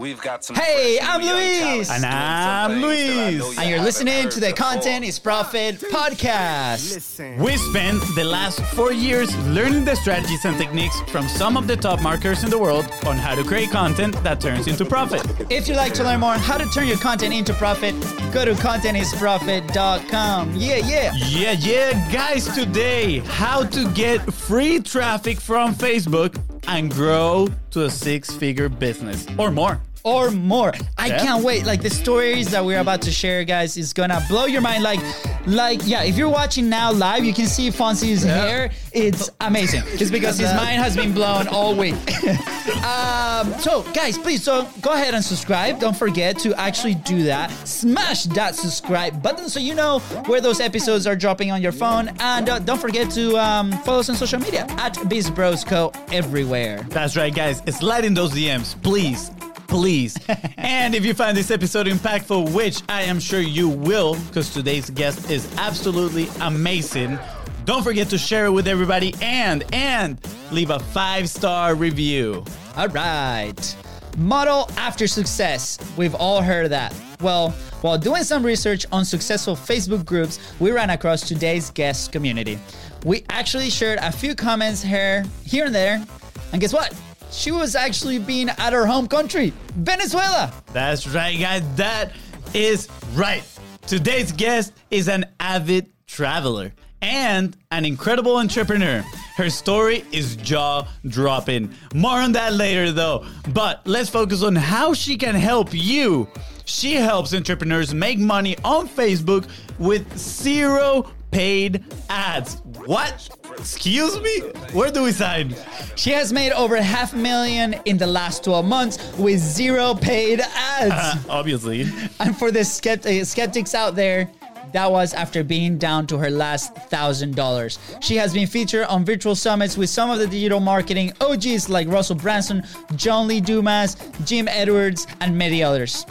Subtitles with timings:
[0.00, 0.56] We've got some.
[0.56, 1.90] Hey, I'm new Luis.
[1.90, 3.34] And I'm things Luis.
[3.34, 4.70] you And you're listening to the before.
[4.70, 7.38] Content is Profit podcast.
[7.38, 11.76] We spent the last four years learning the strategies and techniques from some of the
[11.76, 15.20] top marketers in the world on how to create content that turns into profit.
[15.50, 17.94] If you'd like to learn more on how to turn your content into profit,
[18.32, 20.54] go to contentisprofit.com.
[20.56, 21.12] Yeah, yeah.
[21.14, 27.90] Yeah, yeah, guys, today, how to get free traffic from Facebook and grow to a
[27.90, 29.78] six figure business or more.
[30.02, 30.72] Or more.
[30.96, 31.18] I Yeah.
[31.22, 31.66] can't wait.
[31.66, 34.82] Like the stories that we're about to share, guys, is gonna blow your mind.
[34.82, 35.00] Like,
[35.46, 38.70] like, yeah, if you're watching now live, you can see Fonzie's hair.
[38.92, 39.82] It's amazing.
[39.86, 41.94] It's because his mind has been blown all week.
[42.84, 45.80] um, so, guys, please so go ahead and subscribe.
[45.80, 47.50] Don't forget to actually do that.
[47.66, 52.08] Smash that subscribe button so you know where those episodes are dropping on your phone.
[52.20, 56.86] And uh, don't forget to um, follow us on social media at BizBrosCo everywhere.
[56.90, 57.62] That's right, guys.
[57.76, 59.30] Slide in those DMs, please.
[59.70, 60.18] Please.
[60.56, 64.90] and if you find this episode impactful, which I am sure you will, because today's
[64.90, 67.18] guest is absolutely amazing,
[67.66, 70.18] don't forget to share it with everybody and and
[70.50, 72.44] leave a five-star review.
[72.76, 73.76] All right.
[74.18, 75.78] Model after success.
[75.96, 76.92] We've all heard of that.
[77.20, 77.50] Well,
[77.82, 82.58] while doing some research on successful Facebook groups, we ran across today's guest community.
[83.04, 86.04] We actually shared a few comments here, here and there,
[86.52, 86.92] and guess what?
[87.30, 90.52] She was actually being at her home country, Venezuela.
[90.72, 91.62] That's right, guys.
[91.76, 92.12] That
[92.54, 93.44] is right.
[93.86, 99.04] Today's guest is an avid traveler and an incredible entrepreneur.
[99.36, 101.72] Her story is jaw dropping.
[101.94, 103.24] More on that later, though.
[103.54, 106.28] But let's focus on how she can help you.
[106.64, 112.60] She helps entrepreneurs make money on Facebook with zero paid ads.
[112.90, 113.28] What?
[113.56, 114.40] Excuse me?
[114.72, 115.54] Where do we sign?
[115.94, 120.40] She has made over half a million in the last 12 months with zero paid
[120.40, 121.24] ads.
[121.28, 121.82] Obviously.
[122.18, 124.28] And for the skept- uh, skeptics out there,
[124.72, 127.78] that was after being down to her last thousand dollars.
[128.00, 131.86] She has been featured on virtual summits with some of the digital marketing OGs like
[131.86, 132.64] Russell Brunson,
[132.96, 136.06] John Lee Dumas, Jim Edwards, and many others.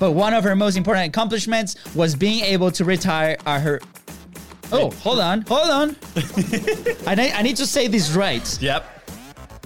[0.00, 3.80] But one of her most important accomplishments was being able to retire at her.
[4.70, 5.96] Oh, hold on, hold on.
[7.06, 8.60] I, need, I need to say this right.
[8.60, 8.84] Yep.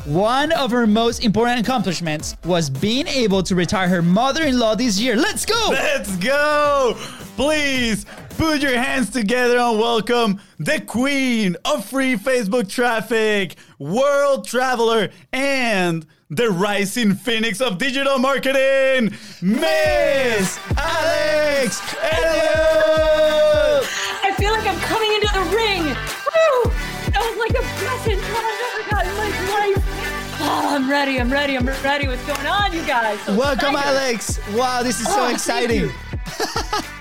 [0.05, 4.75] One of her most important accomplishments was being able to retire her mother in law
[4.75, 5.15] this year.
[5.15, 5.69] Let's go!
[5.71, 6.95] Let's go!
[7.37, 8.05] Please
[8.37, 16.05] put your hands together and welcome the queen of free Facebook traffic, world traveler, and
[16.31, 23.89] the rising phoenix of digital marketing, Miss Alex Elliott!
[24.63, 25.83] I feel like I'm coming into the ring.
[25.85, 26.71] Woo!
[27.11, 30.39] That was like the best intro I've ever gotten in my life.
[30.45, 31.21] Oh, I'm ready.
[31.21, 31.57] I'm ready.
[31.57, 32.07] I'm ready.
[32.09, 33.21] What's going on, you guys?
[33.23, 33.89] So Welcome, excited.
[33.89, 34.41] Alex.
[34.55, 35.91] Wow, this is so Oh, thank exciting.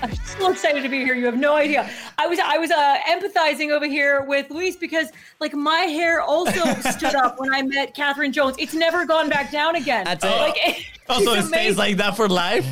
[0.02, 1.14] I'm so excited to be here.
[1.14, 1.88] You have no idea.
[2.18, 5.08] I was I was uh, empathizing over here with Luis because
[5.40, 8.56] like my hair also stood up when I met Catherine Jones.
[8.58, 10.04] It's never gone back down again.
[10.04, 10.28] That's it.
[10.28, 12.66] Like, it- Oh, so it it's stays like that for life?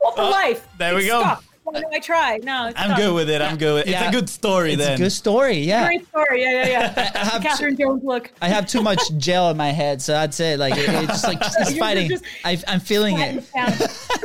[0.00, 0.66] Well, for Oh, life.
[0.78, 1.20] there we go.
[1.20, 1.44] stuck.
[1.64, 2.38] Why do I try?
[2.42, 2.98] No, it's I'm stuck.
[2.98, 3.40] good with it.
[3.40, 3.90] I'm good with it.
[3.90, 4.08] It's Yeah.
[4.08, 4.94] a good story It's then.
[4.94, 5.86] a good story, yeah.
[5.86, 6.42] Great story.
[6.42, 7.10] Yeah, yeah, yeah.
[7.14, 8.32] I have Catherine Jones look.
[8.42, 10.58] I have too much gel in my head, so that's it.
[10.58, 12.08] Like it, it's just like it's fighting.
[12.08, 13.44] just- I, I'm feeling it,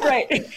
[0.02, 0.48] right.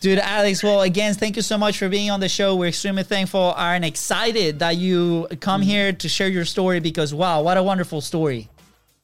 [0.00, 0.18] dude.
[0.18, 2.56] Alex, well, again, thank you so much for being on the show.
[2.56, 5.70] We're extremely thankful and excited that you come mm-hmm.
[5.70, 8.48] here to share your story because wow, what a wonderful story.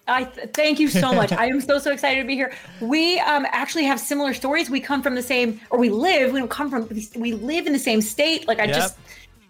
[0.09, 1.33] I th- thank you so much.
[1.45, 2.53] I am so so excited to be here.
[2.81, 4.71] We um, actually have similar stories.
[4.71, 6.33] We come from the same, or we live.
[6.33, 6.89] We don't come from.
[7.17, 8.47] We live in the same state.
[8.47, 8.75] Like I Yep.
[8.75, 8.99] just,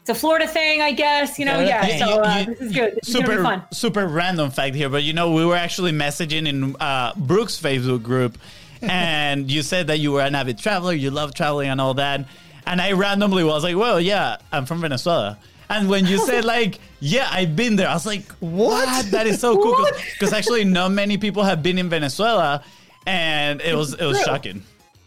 [0.01, 1.39] it's a Florida thing, I guess.
[1.39, 1.87] You know, Florida yeah.
[1.87, 1.99] thing.
[1.99, 2.95] So uh, you- this is good.
[2.97, 3.63] This is super fun.
[3.73, 8.03] super random fact here, but you know we were actually messaging in uh, Brooks' Facebook
[8.03, 8.39] group,
[8.83, 12.27] and you said that you were an avid traveler, you love traveling and all that,
[12.67, 15.39] and I randomly was like, well, yeah, I'm from Venezuela.
[15.69, 19.11] And when you said like, yeah, I've been there, I was like, what?
[19.11, 19.75] That is so cool
[20.13, 22.63] because actually not many people have been in Venezuela,
[23.07, 24.63] and it was it was shocking.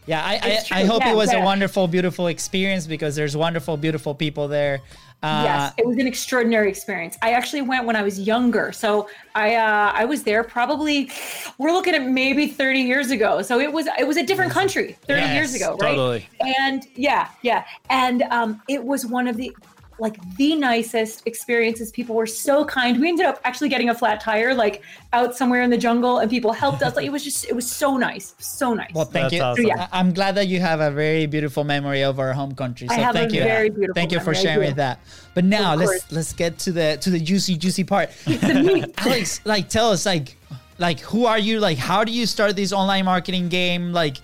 [0.06, 3.78] Yeah, I I, I hope Yeah, it was a wonderful, beautiful experience because there's wonderful,
[3.78, 4.82] beautiful people there.
[5.22, 7.18] Uh, yes, it was an extraordinary experience.
[7.22, 11.12] I actually went when I was younger, so I uh, I was there probably.
[11.58, 14.98] We're looking at maybe thirty years ago, so it was it was a different country
[15.08, 15.96] thirty Yes, years ago, right?
[15.96, 16.28] totally.
[16.58, 19.54] And yeah, yeah, and um, it was one of the
[20.00, 21.92] like the nicest experiences.
[21.92, 23.00] People were so kind.
[23.00, 24.82] We ended up actually getting a flat tire, like
[25.14, 26.96] out somewhere in the jungle, and people helped us.
[26.96, 28.92] Like it was just it was so nice, so nice.
[28.94, 29.42] Well, thank That's you.
[29.42, 29.66] awesome.
[29.66, 29.88] Yeah.
[29.92, 32.88] I- I'm glad that you have a very beautiful memory of our home country.
[32.88, 33.42] So I have a thank you.
[33.44, 35.00] very beautiful thank you for sharing that.
[35.34, 38.10] But now let's let's get to the to the juicy juicy part.
[38.98, 40.36] Alex, like tell us like
[40.78, 41.60] like who are you?
[41.60, 43.92] Like how do you start this online marketing game?
[43.94, 44.18] Like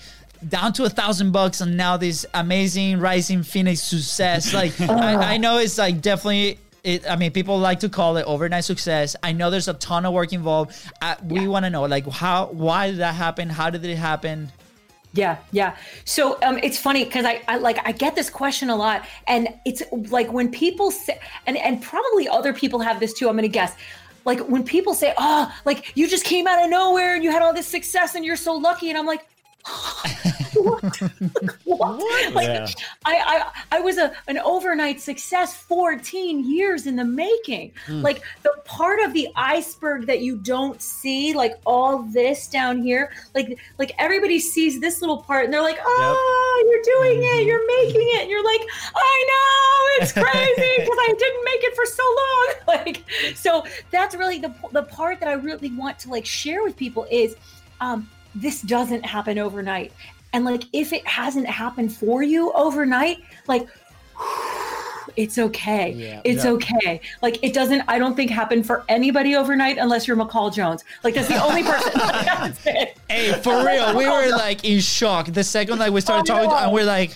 [0.48, 4.54] down to a thousand bucks and now this amazing rising phoenix success.
[4.54, 8.24] Like I, I know it's like definitely it, I mean, people like to call it
[8.28, 9.16] overnight success.
[9.24, 10.76] I know there's a ton of work involved.
[11.02, 11.48] Uh, we Yeah.
[11.48, 13.50] want to know, like, how, why did that happen?
[13.50, 14.52] How did it happen?
[15.14, 15.78] Yeah, yeah.
[16.04, 19.48] So um, it's funny because I, I like I get this question a lot, and
[19.66, 21.18] it's like when people say,
[21.48, 23.30] and and probably other people have this too.
[23.30, 23.76] I'm gonna guess.
[24.26, 27.42] Like when people say, "Oh, like you just came out of nowhere and you had
[27.42, 29.26] all this success and you're so lucky," and I'm like,
[29.66, 31.02] what?
[31.64, 32.06] what?
[32.36, 32.68] Like Yeah.
[33.06, 33.16] I,
[33.72, 37.72] I I was a an overnight success 14 years in the making.
[37.86, 38.02] Hmm.
[38.02, 43.12] Like the part of the iceberg that you don't see, like all this down here,
[43.34, 47.26] like like everybody sees this little part and they're like, "Oh, you're doing it.
[47.26, 47.48] Mm-hmm.
[47.48, 48.62] You're making it." And you're like,
[48.96, 50.04] "I know.
[50.04, 53.04] It's crazy because I didn't make it for so long." Like
[53.36, 57.08] so that's really the the part that I really want to like share with people
[57.10, 57.36] is
[57.80, 59.92] um this doesn't happen overnight.
[60.34, 63.68] And like if it hasn't happened for you overnight, like
[65.16, 65.92] it's okay.
[65.92, 66.22] Yeah.
[66.26, 66.52] it's Yeah.
[66.52, 67.00] okay.
[67.22, 70.84] Like it doesn't I don't think happen for anybody overnight unless you're McCall Jones.
[71.04, 71.92] Like that's the only person.
[72.06, 72.98] Like, that's it.
[73.10, 76.50] Hey, for real, we were like in shock the second that we started Oh, talking,
[76.50, 76.56] no.
[76.58, 77.12] and we're like,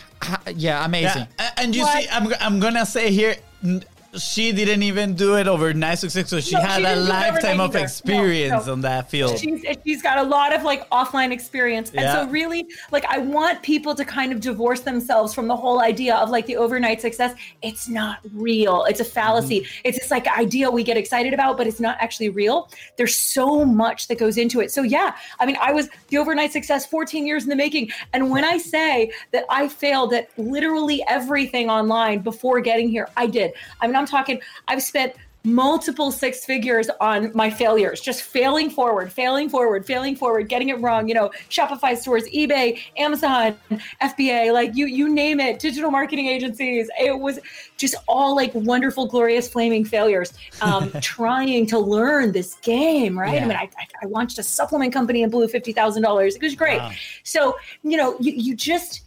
[0.55, 1.27] yeah, amazing.
[1.39, 2.03] Yeah, and you What?
[2.03, 3.83] see, I'm, I'm gonna say here, n-
[4.17, 7.11] she didn't even do it overnight success, so she No, had she a didn't do
[7.11, 7.79] it lifetime of either.
[7.79, 8.73] No, experience no.
[8.73, 9.37] on that field.
[9.39, 12.25] She's she's got a lot of like offline experience, and Yeah.
[12.25, 16.15] so really, like, I want people to kind of divorce themselves from the whole idea
[16.15, 17.35] of like the overnight success.
[17.61, 18.85] It's not real.
[18.85, 19.61] It's a fallacy.
[19.61, 19.81] Mm-hmm.
[19.83, 22.69] It's this like idea we get excited about, but it's not actually real.
[22.97, 24.71] There's so much that goes into it.
[24.71, 28.31] So yeah, I mean, I was the overnight success 14 years in the making, and
[28.31, 33.51] when I say that I failed at literally everything online before getting here, I did.
[33.81, 34.41] I mean, I'm talking.
[34.67, 35.13] I've spent
[35.43, 40.79] multiple six figures on my failures, just failing forward, failing forward, failing forward, getting it
[40.81, 41.07] wrong.
[41.07, 43.55] You know, Shopify stores, eBay, Amazon,
[44.01, 46.89] FBA, like you you name it, digital marketing agencies.
[46.99, 47.39] It was
[47.77, 50.33] just all like wonderful, glorious, flaming failures.
[50.61, 53.35] Um, trying to learn this game, right?
[53.35, 53.45] Yeah.
[53.45, 53.69] I mean, I,
[54.03, 56.35] I, launched a supplement company and blew fifty thousand dollars.
[56.35, 56.79] It was great.
[56.79, 56.91] Wow.
[57.23, 59.03] So you know, you you just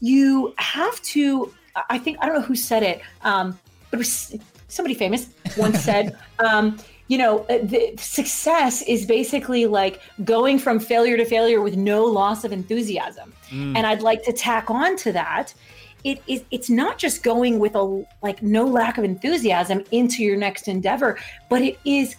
[0.00, 1.52] you have to.
[1.90, 3.58] I think I don't know who said it, um,
[3.94, 4.36] but it was
[4.68, 6.16] somebody famous once said.
[6.40, 11.76] Um, you know, uh, the success is basically like going from failure to failure with
[11.76, 13.32] no loss of enthusiasm.
[13.76, 15.54] And I'd like to tack on to that.
[16.02, 20.36] It is it's not just going with a like no lack of enthusiasm into your
[20.36, 21.18] next endeavor,
[21.48, 22.16] but it is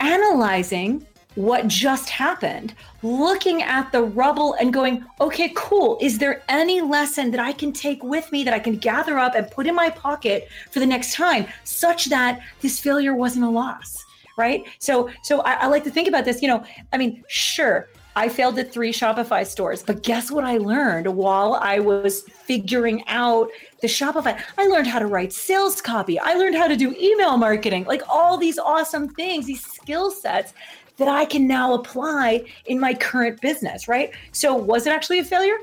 [0.00, 5.98] analyzing what just happened, looking at the rubble and going, okay, cool.
[6.00, 9.34] Is there any lesson that I can take with me that I can gather up
[9.34, 13.50] and put in my pocket for the next time, such that this failure wasn't a
[13.50, 14.04] loss?
[14.36, 14.64] Right.
[14.80, 16.42] So, so I, I like to think about this.
[16.42, 20.58] You know, I mean, sure, I failed at three Shopify stores, but guess what I
[20.58, 23.48] learned while I was figuring out
[23.80, 24.40] the Shopify?
[24.56, 26.18] I learned how to write sales copy.
[26.18, 30.54] I learned how to do email marketing, like all these awesome things, these skill sets
[30.96, 34.12] that I can now apply in my current business, right?
[34.32, 35.56] So was it actually a failure?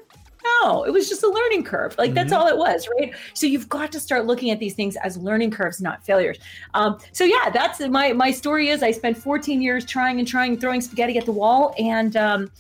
[0.44, 1.96] No, it was just a learning curve.
[1.98, 3.14] Like that's all it was, right?
[3.34, 6.40] So you've got to start looking at these things as learning curves, not failures.
[6.74, 8.70] Um, so yeah, that's my my story.
[8.70, 12.52] Is I spent 14 years trying and trying, throwing spaghetti at the wall, and um,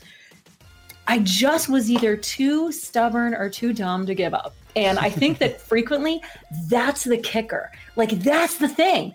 [1.07, 4.54] I just was either too stubborn or too dumb to give up.
[4.75, 6.21] And I think that frequently
[6.68, 7.71] that's the kicker.
[7.95, 9.13] Like that's the thing.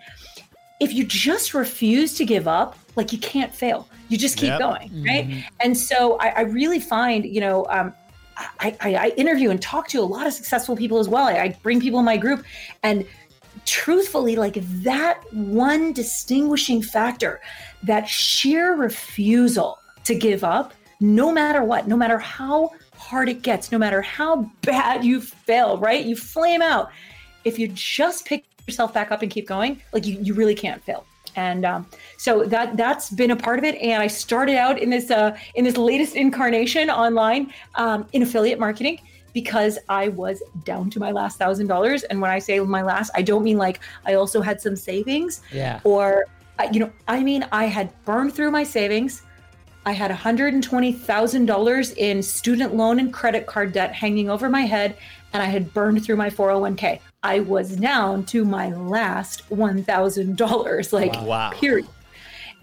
[0.80, 3.88] If you just refuse to give up, like you can't fail.
[4.09, 4.59] You just keep Yep.
[4.59, 5.45] going, right?
[5.61, 7.92] And so I, I really find, you know, um,
[8.37, 11.26] I, I, I interview and talk to a lot of successful people as well.
[11.26, 12.45] I, I bring people in my group,
[12.83, 13.06] and
[13.64, 17.40] truthfully, like that one distinguishing factor,
[17.83, 23.73] that sheer refusal to give up, no matter what, no matter how hard it gets,
[23.73, 26.04] no matter how bad you fail, right?
[26.04, 26.90] You flame out.
[27.45, 30.82] If you just pick yourself back up and keep going, like you, you really can't
[30.82, 31.04] fail.
[31.35, 33.75] And um, so that that's been a part of it.
[33.82, 38.58] And I started out in this uh, in this latest incarnation online um, in affiliate
[38.58, 39.00] marketing
[39.35, 42.04] because I was down to my last thousand dollars.
[42.04, 45.42] And when I say my last, I don't mean like I also had some savings
[45.52, 45.80] Yeah.
[45.85, 46.25] or
[46.58, 49.20] uh, you know i mean i had burned through my savings
[49.85, 54.96] i had $120000 in student loan and credit card debt hanging over my head
[55.35, 61.12] and i had burned through my 401k i was down to my last $1000 like
[61.23, 61.50] Wow.
[61.52, 61.88] period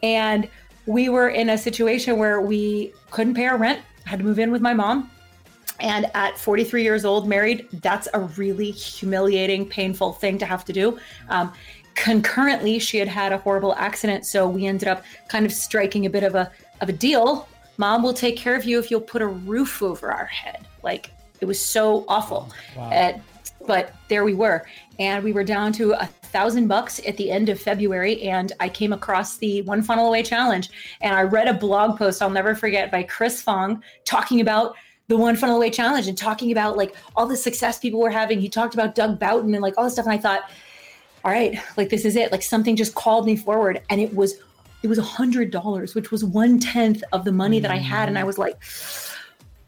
[0.01, 0.49] and
[0.85, 4.51] we were in a situation where we couldn't pay our rent had to move in
[4.51, 5.09] with my mom
[5.79, 10.73] and at 43 years old, married, that's a really humiliating, painful thing to have to
[10.73, 10.99] do.
[11.29, 11.51] Um,
[11.95, 14.25] concurrently, she had had a horrible accident.
[14.25, 17.47] So we ended up kind of striking a bit of a, of a deal.
[17.77, 20.67] Mom will take care of you if you'll put a roof over our head.
[20.83, 21.11] Like
[21.43, 22.49] it was so awful.
[22.77, 22.89] Wow.
[22.89, 23.19] Uh,
[23.67, 24.65] but there we were.
[24.97, 28.21] And we were down to a thousand bucks at the end of February.
[28.23, 30.69] And I came across the One Funnel Away Challenge.
[31.01, 34.77] And I read a blog post I'll never forget by Chris Fong talking about
[35.09, 38.39] the One Funnel Away Challenge and talking about like all the success people were having.
[38.39, 40.05] He talked about Doug Boughton and like all this stuff.
[40.05, 40.49] And I thought,
[41.25, 42.31] all right, like this is it.
[42.31, 43.81] Like something just called me forward.
[43.89, 44.35] And it was
[44.81, 48.07] it was a hundred dollars, which was one tenth of the money that I had.
[48.07, 48.57] And I was like,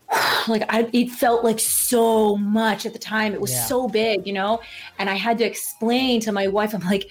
[0.47, 3.33] like I, it felt like so much at the time.
[3.33, 3.65] It was Yeah.
[3.65, 4.61] so big, you know.
[4.99, 7.09] And I had to explain to my wife, I'm like,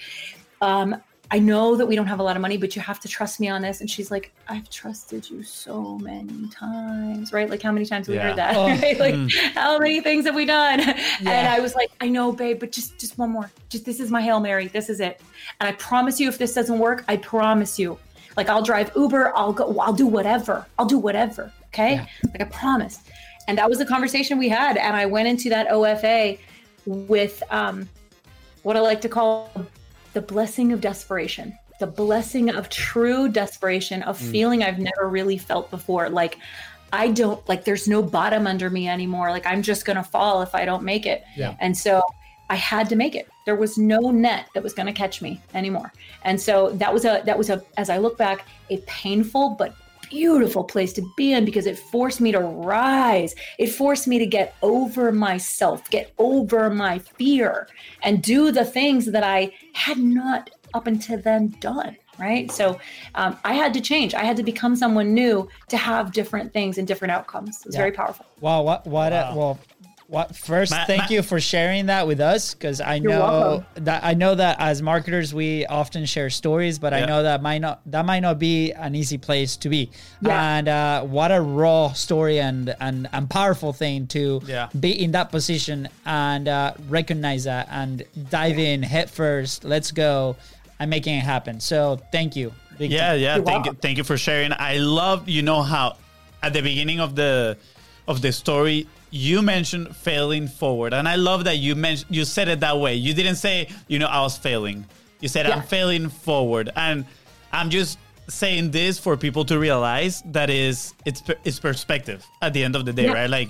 [0.61, 0.95] um,
[1.31, 3.39] I know that we don't have a lot of money, but you have to trust
[3.39, 3.81] me on this.
[3.81, 7.49] And she's like, I've trusted you so many times, right?
[7.49, 8.55] Like how many times have we heard that?
[8.55, 8.67] Oh.
[8.81, 8.99] right?
[8.99, 10.81] Like how many things have we done?
[10.81, 13.49] And I was like, I know, babe, but just just one more.
[13.69, 14.67] Just this is my hail mary.
[14.67, 15.19] This is it.
[15.59, 17.97] And I promise you, if this doesn't work, I promise you,
[18.37, 19.35] like I'll drive Uber.
[19.35, 19.79] I'll go.
[19.79, 20.65] I'll do whatever.
[20.77, 21.51] I'll do whatever.
[21.75, 21.95] Okay.
[21.95, 22.05] Yeah.
[22.31, 23.01] Like I promise.
[23.47, 24.77] And that was the conversation we had.
[24.77, 26.39] And I went into that OFA
[26.85, 27.87] with um,
[28.63, 29.51] what I like to call
[30.13, 35.69] the blessing of desperation, the blessing of true desperation, of feeling I've never really felt
[35.69, 36.09] before.
[36.09, 36.39] Like,
[36.93, 39.29] I don't, like, there's no bottom under me anymore.
[39.31, 41.23] Like, I'm just going to fall if I don't make it.
[41.35, 41.55] Yeah.
[41.59, 42.01] And so
[42.49, 43.27] I had to make it.
[43.45, 45.91] There was no net that was going to catch me anymore.
[46.23, 49.75] And so that was a, that was a, as I look back, a painful but
[50.09, 53.35] beautiful place to be in because it forced me to rise.
[53.59, 57.67] It forced me to get over myself, get over my fear,
[58.03, 61.97] and do the things that I had not up until then done.
[62.17, 62.49] Right.
[62.49, 62.79] So
[63.15, 64.13] um, I had to change.
[64.13, 67.57] I had to become someone new to have different things and different outcomes.
[67.59, 67.81] It was Yeah.
[67.81, 68.25] very powerful.
[68.39, 69.59] Wow, what what a, well
[70.07, 73.19] what first Ma- thank ma- you for sharing that with us because I You're know
[73.19, 73.83] welcome.
[73.85, 77.57] that I know that as marketers we often share stories but I know that might
[77.59, 79.89] not that might not be an easy place to be
[80.21, 80.57] Yeah.
[80.57, 84.69] and uh, what a raw story and and, and powerful thing to Yeah.
[84.79, 90.35] be in that position and uh, recognize that and dive in head first let's go
[90.79, 93.19] I'm making it happen so thank you Big yeah time.
[93.21, 95.95] yeah You're thank you thank you for sharing i love you know how
[96.43, 97.57] at the beginning of the
[98.07, 98.85] of the story
[99.15, 102.93] you mentioned failing forward and i love that you mentioned you said it that way.
[102.95, 104.83] You didn't say you know i was failing.
[105.21, 107.05] You said i'm failing forward and
[107.53, 112.61] i'm just saying this for people to realize that is it's it's perspective at the
[112.67, 113.13] end of the day Yeah.
[113.13, 113.29] right?
[113.29, 113.49] Like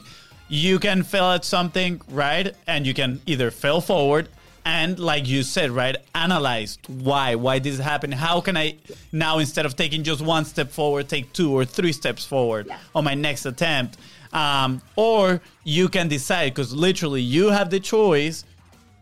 [0.50, 4.30] you can fail at something right and you can either fail forward
[4.66, 8.14] and like you said right analyze why why this happened.
[8.14, 8.76] How can i
[9.12, 12.78] now instead of taking just one step forward take two or three steps forward Yeah.
[12.94, 13.98] on my next attempt
[14.36, 18.44] um, or you can decide because literally you have the choice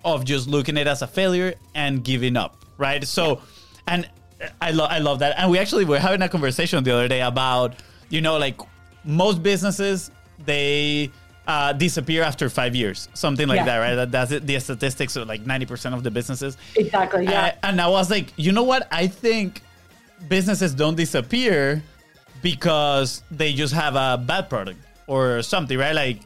[0.05, 3.03] of just looking at it as a failure and giving up, right?
[3.05, 3.41] So,
[3.87, 4.07] and
[4.61, 5.35] I love I love that.
[5.39, 7.75] And we actually were having a conversation the other day about
[8.09, 8.59] you know like
[9.03, 10.11] most businesses
[10.45, 11.09] they
[11.47, 13.65] uh, disappear after five years, something like Yeah.
[13.65, 13.95] that, right?
[13.95, 16.57] That, that's it, the statistics of like ninety percent of the businesses.
[16.75, 17.23] Exactly.
[17.25, 17.45] Yeah.
[17.63, 18.87] Uh, and I was like, you know what?
[18.91, 19.61] I think
[20.29, 21.81] businesses don't disappear
[22.41, 25.95] because they just have a bad product or something, right?
[25.95, 26.19] Like,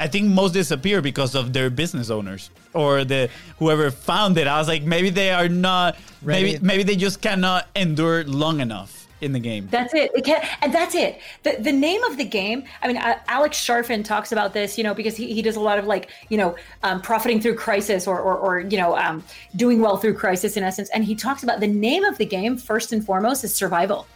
[0.00, 4.46] I think most disappear because of their business owners or the whoever found it.
[4.46, 5.96] I was like, maybe they are not.
[6.22, 6.64] Maybe Ready.
[6.64, 9.68] maybe they just cannot endure long enough in the game.
[9.70, 10.10] That's it.
[10.14, 11.20] it can, and that's it.
[11.42, 14.84] The, the name of the game, I mean, uh, Alex Charfen talks about this, you
[14.84, 18.06] know, because he, he does a lot of like, you know, um, profiting through crisis
[18.06, 19.24] or, or, or you know, um,
[19.56, 20.88] doing well through crisis in essence.
[20.90, 24.06] And he talks about the name of the game, first and foremost, is survival.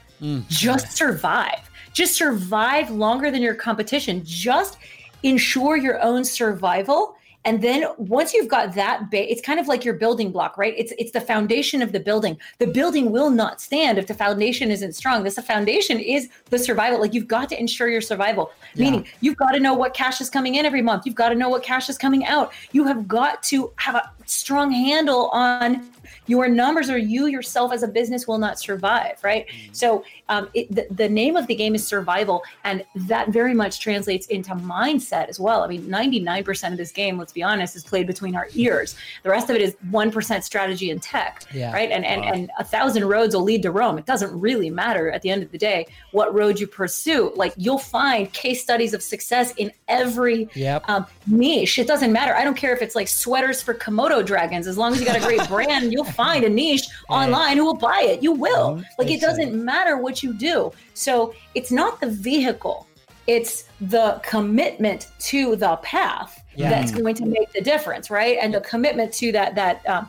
[0.47, 1.69] Just survive.
[1.93, 4.23] Just survive longer than your competition.
[4.25, 4.79] Just
[5.23, 7.17] ensure your own survival.
[7.45, 10.75] And then once you've got that base, it's kind of like your building block, right?
[10.77, 12.39] It's it's the foundation of the building.
[12.59, 15.25] The building will not stand if the foundation isn't strong.
[15.25, 17.01] This the foundation is the survival.
[17.01, 18.53] Like you've got to ensure your survival.
[18.77, 21.05] Meaning you've got to know what cash is coming in every month.
[21.05, 22.53] You've got to know what cash is coming out.
[22.71, 25.91] You have got to have a strong handle on
[26.27, 30.73] your numbers or you yourself as a business will not survive right so um, it,
[30.75, 35.29] the, the name of the game is survival and that very much translates into mindset
[35.29, 38.49] as well i mean 99% of this game let's be honest is played between our
[38.55, 41.73] ears the rest of it is 1% strategy and tech Yeah.
[41.73, 45.11] right and and, and a thousand roads will lead to rome it doesn't really matter
[45.11, 48.95] at the end of the day what road you pursue like you'll find case studies
[48.95, 50.89] of success in every Yep.
[50.89, 51.79] um, niche.
[51.79, 52.35] It doesn't matter.
[52.35, 54.67] I don't care if it's like sweaters for Komodo dragons.
[54.67, 57.75] As long as you got a great brand, you'll find a niche online who will
[57.91, 58.23] buy it.
[58.23, 58.77] You will.
[58.77, 58.85] Mhm.
[58.99, 60.73] Like it doesn't matter what you do.
[60.95, 62.87] So it's not the vehicle.
[63.27, 66.71] It's the commitment to the path Yeah.
[66.71, 68.37] that's going to make the difference, right?
[68.41, 70.09] And the commitment to that that um,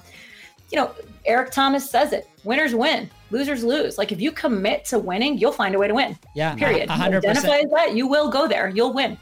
[0.71, 0.91] you know,
[1.25, 3.97] Eric Thomas says it winners win, losers lose.
[3.97, 6.17] Like if you commit to winning, you'll find a way to win.
[6.35, 6.89] Yeah, Period.
[6.89, 7.45] hundred percent.
[7.45, 8.69] Identify that, you will go there.
[8.69, 9.17] You'll win.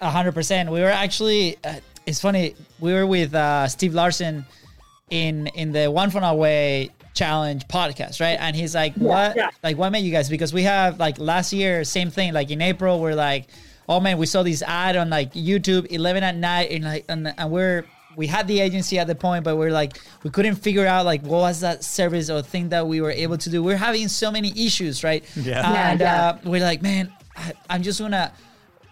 [0.00, 0.70] Hundred percent.
[0.70, 1.56] We were actually.
[1.64, 1.74] Uh,
[2.06, 2.54] it's funny.
[2.80, 4.46] We were with uh, Steve Larsen
[5.10, 8.36] in in the One Funnel Away challenge podcast, right?
[8.40, 9.36] And he's like, "What?
[9.36, 9.50] yeah.
[9.62, 12.32] Like, what made you guys?" Because we have like last year, same thing.
[12.32, 13.48] Like in April, we're like,
[13.88, 17.32] "Oh man, we saw this ad on like YouTube, eleven at night, and like, and,
[17.36, 17.84] and we're."
[18.16, 21.20] We had the agency at the point, but we're like we couldn't figure out like
[21.20, 23.62] what was that service or thing that we were able to do.
[23.62, 25.22] We're having so many issues, right?
[25.36, 25.70] Yeah.
[25.70, 26.26] Yeah, And yeah.
[26.28, 28.32] Uh, we're like, man, I, I'm just gonna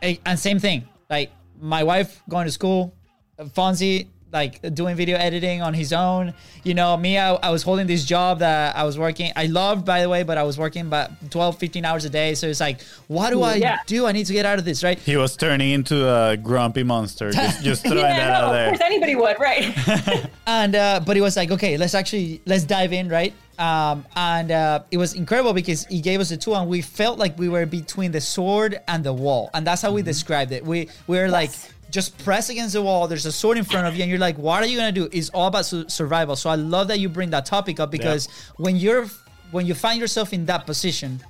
[0.02, 0.87] Eh, and same thing.
[1.09, 2.94] Like my wife going to school,
[3.40, 6.35] Fonzie like doing video editing on his own.
[6.64, 9.33] You know, me, I, I was holding this job that I was working.
[9.37, 12.35] I loved, by the way, but I was working about 12, 15 hours a day.
[12.35, 13.79] So it's like, what do I Yeah.
[13.87, 14.07] do?
[14.07, 14.99] I need to get out of this, right?
[14.99, 17.31] He was turning into a grumpy monster.
[17.45, 18.64] Just, just throwing Yeah, that no, out of there.
[18.67, 20.26] Of course anybody would, right?
[20.47, 24.50] and uh, but it was like okay let's actually let's dive in right um, and
[24.50, 27.49] uh, it was incredible because he gave us a tool and we felt like we
[27.49, 31.19] were between the sword and the wall and that's how we described it we we
[31.19, 31.50] were like
[31.95, 34.37] just press against the wall there's a sword in front of you and you're like
[34.37, 37.09] what are you gonna do it's all about su- survival so i love that you
[37.09, 39.07] bring that topic up because when you're
[39.53, 41.21] when you find yourself in that position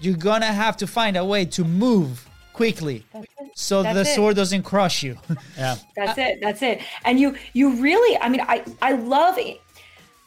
[0.00, 3.04] you're gonna have to find a way to move quickly
[3.54, 4.14] so That's the it.
[4.16, 5.16] sword doesn't crush you
[5.56, 5.76] Yeah.
[5.96, 6.38] That's it.
[6.40, 6.80] That's it.
[7.04, 9.60] And you you really, I mean, I I love it.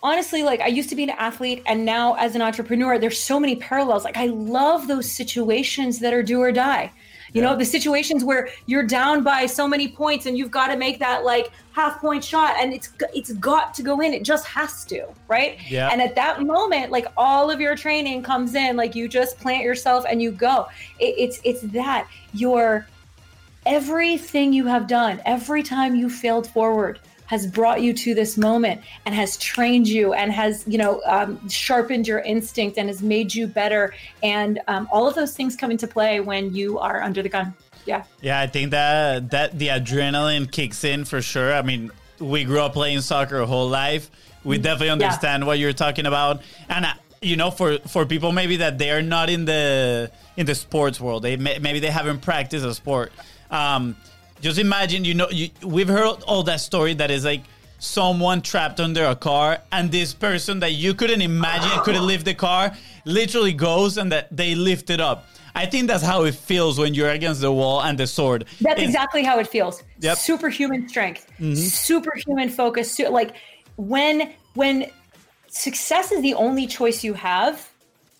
[0.03, 3.39] Honestly, like I used to be an athlete and now as an entrepreneur, there's so
[3.39, 4.03] many parallels.
[4.03, 6.91] Like I love those situations that are do or die.
[7.33, 10.75] You know, the situations where you're down by so many points and you've got to
[10.75, 14.13] make that like half point shot and it's it's got to go in.
[14.13, 15.57] It just has to, right?
[15.69, 15.89] Yeah.
[15.91, 19.63] And at that moment, like all of your training comes in, like you just plant
[19.63, 20.67] yourself and you go.
[20.99, 22.87] It, it's it's that your
[23.65, 26.99] everything you have done, every time you failed forward,
[27.31, 31.47] has brought you to this moment and has trained you and has you know um,
[31.47, 33.93] sharpened your instinct and has made you better.
[34.21, 37.53] And um, all of those things come into play when you are under the gun.
[37.85, 38.03] Yeah.
[38.19, 41.53] Yeah, I think that that the adrenaline kicks in for sure.
[41.53, 44.11] I mean, we grew up playing soccer our whole life.
[44.43, 48.57] We definitely understand what you're talking about, and uh, you know, for for people maybe
[48.57, 52.19] that they are not in the in the sports world, they may, maybe they haven't
[52.19, 53.13] practiced a sport.
[53.49, 53.95] Um,
[54.41, 57.41] just imagine, you know, you, we've heard all that story that is like
[57.79, 62.33] someone trapped under a car, and this person that you couldn't imagine couldn't lift the
[62.33, 62.71] car
[63.05, 65.25] literally goes and that they lift it up.
[65.53, 68.45] I think that's how it feels when you're against the wall and the sword.
[68.61, 69.83] That's It's- exactly how it feels.
[69.99, 70.17] Yep.
[70.17, 71.55] Superhuman strength, mm-hmm.
[71.55, 72.91] superhuman focus.
[72.91, 73.35] Su- like
[73.75, 74.85] when when
[75.47, 77.69] success is the only choice you have,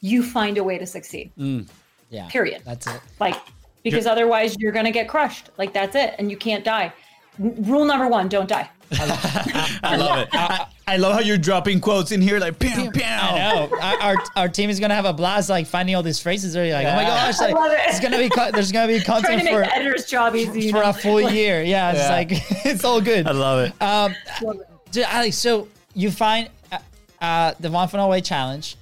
[0.01, 1.31] you find a way to succeed.
[1.37, 1.67] Mm.
[2.09, 2.61] yeah Period.
[2.65, 3.35] that's it Like
[3.83, 5.49] because otherwise you're gonna get crushed.
[5.57, 6.93] Like that's it, and you can't die.
[7.39, 8.69] N- Rule number one: don't die.
[8.93, 10.29] I love it.
[10.33, 13.35] I, I love how you're dropping quotes in here like pow, pow.
[13.35, 13.77] I know.
[13.81, 16.53] Our, our, our team is gonna have a blast, like finding all these phrases.
[16.53, 17.79] They're like, oh my gosh, I like love it.
[17.85, 20.63] it's gonna be co- there's gonna be content for the editor's job easy.
[20.63, 20.89] you for know?
[20.89, 21.61] a full year.
[21.63, 22.09] Yeah, it's Yeah.
[22.11, 22.27] like
[22.65, 23.27] it's all good.
[23.27, 23.81] I love it.
[23.81, 24.57] Um, Love
[24.93, 24.97] it.
[25.07, 26.77] Alex, so you find uh,
[27.23, 28.75] uh, the One Funnel Away challenge,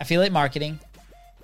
[0.00, 0.78] affiliate marketing.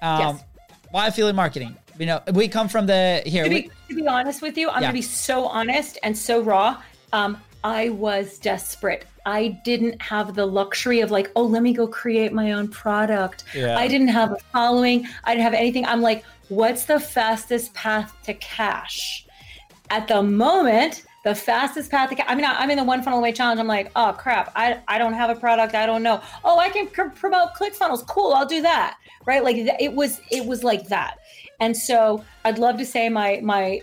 [0.02, 0.44] Um, Yes.
[0.90, 1.74] Why affiliate marketing?
[2.00, 3.44] You know, we come from the here.
[3.44, 4.88] to We, be, to be honest with you, I'm Yeah.
[4.88, 6.82] gonna be so honest and so raw.
[7.12, 9.04] Um, I was desperate.
[9.26, 13.44] I didn't have the luxury of like, oh, let me go create my own product.
[13.54, 13.76] Yeah.
[13.78, 15.06] I didn't have a following.
[15.24, 15.84] I didn't have anything.
[15.84, 19.26] I'm like, what's the fastest path to cash?
[19.90, 22.24] At the moment, the fastest path to cash.
[22.30, 23.60] I mean, I- I'm in the one funnel away challenge.
[23.60, 25.74] I'm like, oh crap, I, I don't have a product.
[25.74, 26.22] I don't know.
[26.46, 28.06] Oh, I can pr- promote ClickFunnels.
[28.06, 28.96] Cool, I'll do that.
[29.26, 29.44] Right?
[29.44, 31.18] Like th- it was it was like that.
[31.60, 33.80] And so I'd love to say my my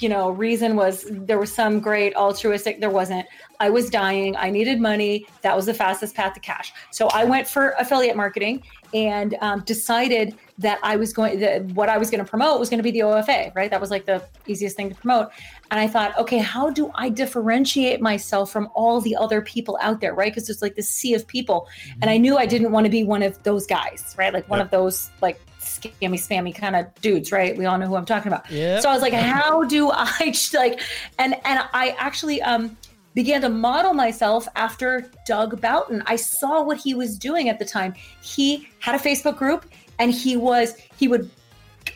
[0.00, 3.26] you know reason was there was some great altruistic there wasn't.
[3.60, 4.36] I was dying.
[4.36, 5.26] I needed money.
[5.42, 6.72] That was the fastest path to cash.
[6.90, 8.62] So i went for affiliate marketing
[8.94, 12.70] and um, decided that i was going that what i was going to promote was
[12.70, 13.70] going to be the ofa right?
[13.70, 15.28] That was like the easiest thing to promote.
[15.70, 20.00] And i thought okay how do i differentiate myself from all the other people out
[20.00, 20.30] there right?
[20.32, 21.66] Because there's like this sea of people.
[22.02, 24.32] And i knew i didn't want to be one of those guys right?
[24.34, 24.66] Like one Yep.
[24.66, 25.40] of those like
[25.80, 28.82] scammy spammy kind of dudes right we all know who i'm talking about Yep.
[28.82, 30.80] so I was like, how do I like
[31.18, 32.76] and and I actually um
[33.14, 36.02] began to model myself after Doug Boughton.
[36.06, 37.94] I saw what he was doing at the time.
[38.22, 39.66] He had a Facebook group
[39.98, 41.28] and he was he would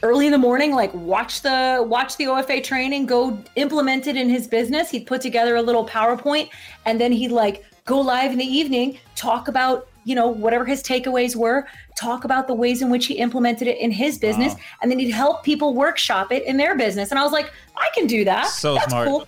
[0.03, 4.29] early in the morning like watch the watch the OFA training, go implement it in
[4.29, 4.91] his business.
[4.91, 6.49] He'd put together a little PowerPoint
[6.87, 10.83] and then he'd like go live in the evening, talk about you know whatever his
[10.83, 14.61] takeaways were talk about the ways in which he implemented it in his business Wow.
[14.83, 17.89] and then he'd help people workshop it in their business and i was like i
[17.95, 19.09] can do that So That's smart.
[19.09, 19.27] cool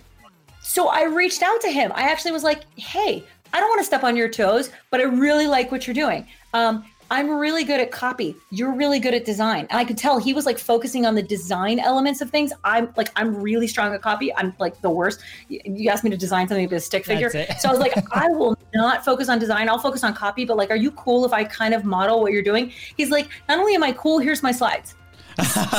[0.61, 1.91] so I reached out to him.
[1.93, 5.03] I actually was like, hey, I don't want to step on your toes, but I
[5.03, 6.27] really like what you're doing.
[6.55, 8.35] Um, I'm really good at copy.
[8.49, 9.67] You're really good at design.
[9.69, 12.51] And I could tell he was like focusing on the design elements of things.
[12.63, 14.33] I'm like, I'm really strong at copy.
[14.35, 15.21] I'm like the worst.
[15.47, 17.29] You asked me to design something with a stick figure.
[17.29, 19.69] So I was like, I will not focus on design.
[19.69, 20.45] I'll focus on copy.
[20.45, 22.71] But like, are you cool if I kind of model what you're doing?
[22.97, 24.95] He's like, not only am I cool, here's my slides.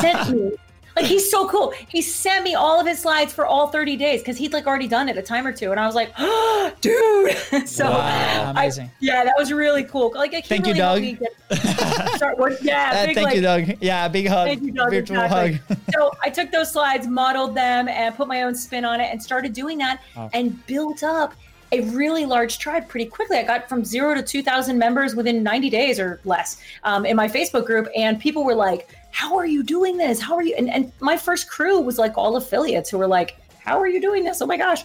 [0.00, 0.52] Sent me
[0.96, 1.72] like he's so cool.
[1.88, 4.88] He sent me all of his slides for all 30 days because he'd like already
[4.88, 5.70] done it a time or two.
[5.70, 7.36] And I was like, oh, dude.
[7.68, 8.86] so wow, amazing.
[8.86, 10.12] I, yeah, that was really cool.
[10.14, 11.16] Like I thank really you,
[11.50, 11.56] Doug.
[12.16, 12.54] start work.
[12.62, 13.82] Yeah, uh, big, thank like, you, Doug.
[13.82, 14.48] Yeah, big hug.
[14.48, 14.90] Thank you, Doug.
[14.90, 15.60] Virtual exactly.
[15.68, 15.78] hug.
[15.92, 19.22] so I took those slides, modeled them, and put my own spin on it, and
[19.22, 20.30] started doing that, oh.
[20.32, 21.34] and built up
[21.72, 23.38] a really large tribe pretty quickly.
[23.38, 27.28] I got from zero to 2,000 members within 90 days or less um, in my
[27.28, 27.88] Facebook group.
[27.96, 30.20] And people were like, How are you doing this?
[30.20, 30.54] How are you?
[30.58, 33.98] And, and my first crew was like all affiliates who were like, How are you
[33.98, 34.42] doing this?
[34.42, 34.84] Oh my gosh.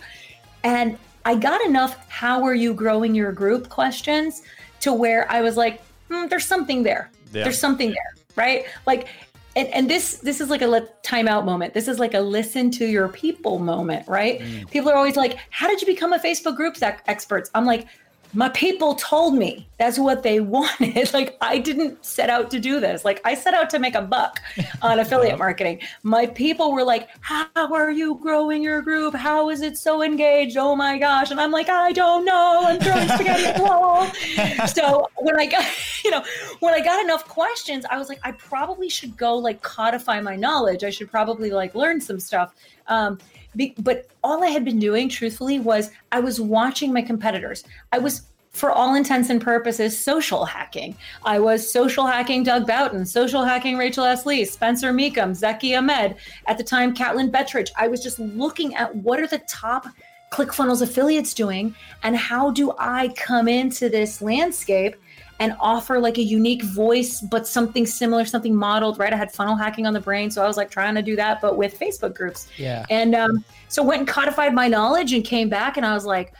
[0.63, 4.43] And I got enough, How are you growing your group questions
[4.79, 7.11] to where I was like, hmm, There's something there.
[7.33, 7.43] Yeah.
[7.43, 8.15] There's something there.
[8.37, 8.63] Right.
[8.87, 9.09] Like,
[9.57, 11.73] and, and this this is like a let timeout moment.
[11.73, 14.39] This is like a listen to your people moment, right?
[14.39, 14.71] Mm.
[14.71, 17.85] People are always like, "How did you become a Facebook groups expert?" I'm like,
[18.33, 21.13] my people told me that's what they wanted.
[21.13, 23.03] Like I didn't set out to do this.
[23.03, 24.39] Like I set out to make a buck
[24.81, 25.79] on affiliate marketing.
[26.03, 29.13] My people were like, "How are you growing your group?
[29.13, 30.57] How is it so engaged?
[30.57, 32.63] Oh my gosh!" And I'm like, "I don't know.
[32.65, 34.07] I'm throwing spaghetti at the wall."
[34.71, 35.65] So when I got,
[36.03, 36.23] you know,
[36.59, 40.35] when I got enough questions, I was like, I probably should go like codify my
[40.35, 40.83] knowledge.
[40.83, 42.53] I should probably like learn some stuff.
[42.87, 43.17] Um,
[43.55, 47.63] be, but all I had been doing, truthfully, was I was watching my competitors.
[47.91, 50.95] I was, for all intents and purposes, social hacking.
[51.23, 54.25] I was social hacking Doug Boughton, social hacking Rachel S.
[54.25, 56.15] Lee, Spencer Mecham, Zeki Ahmed,
[56.47, 57.71] at the time, Caitlin Bettridge.
[57.77, 59.87] I was just looking at what are the top
[60.31, 64.95] ClickFunnels affiliates doing and how do I come into this landscape
[65.41, 69.11] and offer like a unique voice, but something similar, something modeled, right?
[69.11, 70.29] I had funnel hacking on the brain.
[70.29, 72.47] So I was like trying to do that, but with Facebook groups.
[72.57, 72.85] Yeah.
[72.91, 76.35] And um, so went and codified my knowledge and came back and I was like,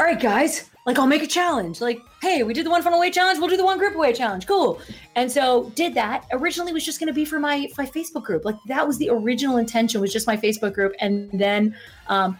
[0.00, 1.80] all right, guys, like I'll make a challenge.
[1.80, 4.12] Like, hey, we did the one funnel away challenge, we'll do the one group away
[4.12, 4.48] challenge.
[4.48, 4.80] Cool.
[5.14, 6.26] And so did that.
[6.32, 8.44] Originally was just gonna be for my my Facebook group.
[8.44, 10.92] Like that was the original intention, was just my Facebook group.
[10.98, 11.76] And then
[12.08, 12.36] um,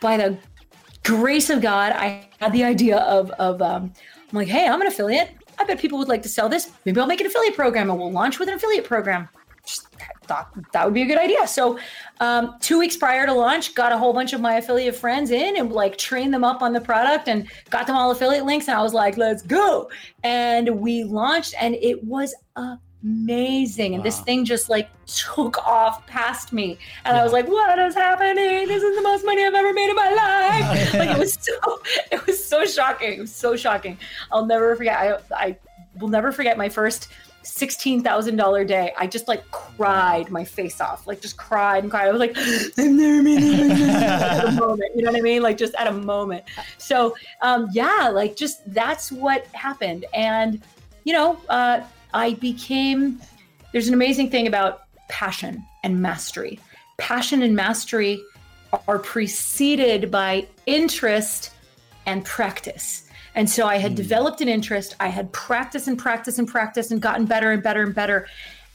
[0.00, 0.38] by the
[1.02, 3.92] grace of God, I had the idea of of um,
[4.32, 5.30] I'm like, hey, I'm an affiliate.
[5.58, 6.70] I bet people would like to sell this.
[6.86, 9.28] Maybe I'll make an affiliate program and we'll launch with an affiliate program.
[9.66, 9.86] Just
[10.24, 11.46] thought that would be a good idea.
[11.46, 11.78] So,
[12.20, 15.56] um, two weeks prior to launch, got a whole bunch of my affiliate friends in
[15.56, 18.68] and like trained them up on the product and got them all affiliate links.
[18.68, 19.90] And I was like, let's go.
[20.24, 23.94] And we launched, and it was a amazing.
[23.94, 24.04] And wow.
[24.04, 26.78] this thing just like took off past me.
[27.04, 27.20] And yeah.
[27.20, 28.68] I was like, what is happening?
[28.68, 30.94] This is the most money I've ever made in my life.
[30.94, 33.14] like it was so it was so shocking.
[33.14, 33.98] It was so shocking.
[34.30, 34.98] I'll never forget.
[34.98, 35.56] I I
[35.98, 37.08] will never forget my first
[37.44, 38.92] $16,000 day.
[38.96, 42.06] I just like cried my face off, like just cried and cried.
[42.06, 44.90] I was like, I've never made at a moment.
[44.94, 45.42] You know what I mean?
[45.42, 46.44] Like just at a moment.
[46.78, 50.04] So, um, yeah, like just that's what happened.
[50.14, 50.62] And,
[51.04, 51.80] you know, uh,
[52.14, 53.20] I became
[53.72, 56.60] there's an amazing thing about passion and mastery.
[56.98, 58.22] Passion and mastery
[58.86, 61.52] are preceded by interest
[62.06, 63.08] and practice.
[63.34, 63.96] And so I had mm.
[63.96, 67.82] developed an interest, I had practiced and practiced and practiced and gotten better and better
[67.82, 68.26] and better.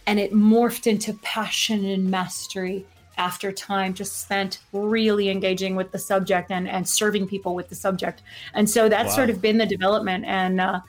[0.07, 2.85] And it morphed into passion and mastery
[3.17, 7.75] after time just spent really engaging with the subject and, and serving people with the
[7.75, 8.21] subject.
[8.53, 9.15] And so that's wow.
[9.15, 10.25] sort of been the development.
[10.25, 10.79] And uh,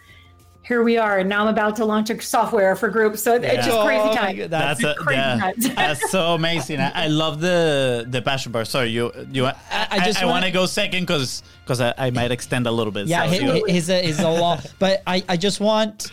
[0.69, 3.23] here we are, and now I'm about to launch a software for groups.
[3.23, 3.53] So yeah.
[3.53, 4.39] it's just crazy oh time.
[4.39, 5.55] Oh that's a, crazy yeah, time.
[5.75, 6.79] that's so amazing.
[6.79, 8.69] I, I, love the the passion part.
[8.69, 9.47] Sorry, you you.
[9.47, 12.71] I, I just I, want to go second because because I, I, might extend a
[12.71, 13.07] little bit.
[13.07, 14.67] Yeah, so he, he's a he's a lot.
[14.79, 16.13] But I I just want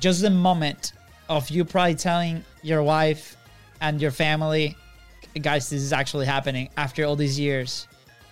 [0.00, 0.94] just the moment
[1.28, 3.36] of you probably telling your wife
[3.82, 4.76] and your family,
[5.42, 7.86] guys, this is actually happening after all these years.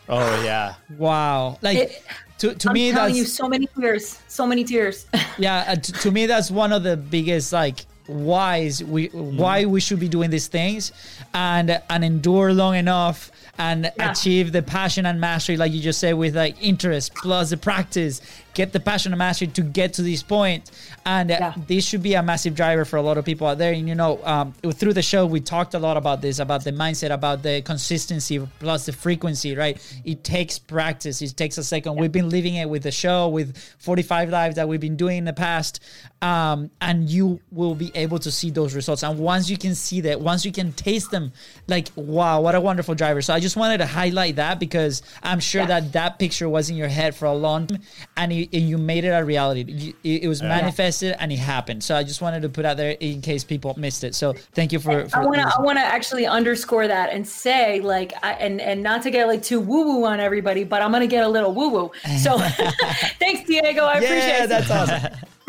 [0.08, 0.76] Oh yeah!
[0.96, 1.76] Wow, like.
[1.76, 2.02] It,
[2.42, 5.06] to, to I'm me telling that's you so many tears so many tears
[5.38, 9.36] yeah uh, to, to, me that's one of the biggest like whys we mm.
[9.36, 10.90] why we should be doing these things
[11.34, 14.10] and and endure long enough and yeah.
[14.10, 18.20] achieve the passion and mastery like you just said with like interest plus the practice.
[18.54, 20.70] Get the passion and mastery to get to this point.
[21.06, 21.54] And uh, Yeah.
[21.66, 23.72] this should be a massive driver for a lot of people out there.
[23.72, 26.72] And you know um, through the show we talked a lot about this about the
[26.72, 29.78] mindset about the consistency plus the frequency right?
[30.04, 31.20] It takes practice.
[31.22, 31.96] It takes a second.
[31.96, 35.24] We've been living it with the show with 45 lives that we've been doing in
[35.24, 35.80] the past
[36.22, 39.02] um, and you will be able to see those results.
[39.02, 41.32] And once you can see that once you can taste them
[41.68, 43.20] like wow what a wonderful driver.
[43.22, 45.66] So i just wanted to highlight that because i'm sure Yeah.
[45.80, 47.82] that that picture was in your head for a long time
[48.16, 51.84] and you, and you made it a reality it, it was manifested and it happened
[51.84, 54.72] so i just wanted to put out there in case people missed it so thank
[54.72, 58.12] you for, for I want to I want to actually underscore that and say like
[58.22, 61.06] I, and and not to get like too woo woo on everybody, but I'm gonna
[61.06, 61.90] get a little woo woo.
[62.18, 62.38] So
[63.18, 63.84] thanks, Diego.
[63.84, 64.48] I appreciate yeah it.
[64.48, 65.12] that's awesome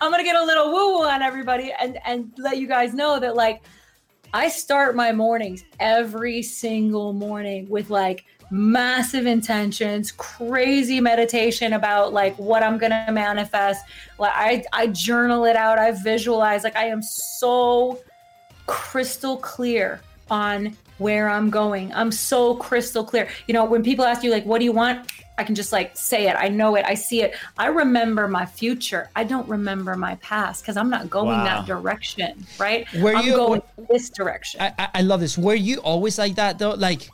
[0.00, 3.18] I'm gonna get a little woo woo on everybody and and let you guys know
[3.20, 3.62] that like
[4.36, 12.36] I start my mornings every single morning with like massive intentions, crazy meditation about like
[12.36, 13.86] what I'm gonna manifest.
[14.18, 17.98] Like I I journal it out, I visualize, like I am so
[18.66, 21.90] crystal clear on where I'm going.
[21.94, 23.30] I'm so crystal clear.
[23.46, 25.10] You know, when people ask you like what do you want?
[25.38, 26.36] I can just like say it.
[26.38, 26.84] I know it.
[26.86, 27.34] I see it.
[27.58, 29.10] I remember my future.
[29.14, 31.44] I don't remember my past because I'm not going Wow.
[31.44, 32.86] that direction, right?
[32.94, 34.60] Were I'm you- going this direction.
[34.62, 35.36] I, I- love this.
[35.36, 36.70] Were you always like that though?
[36.70, 37.10] Like,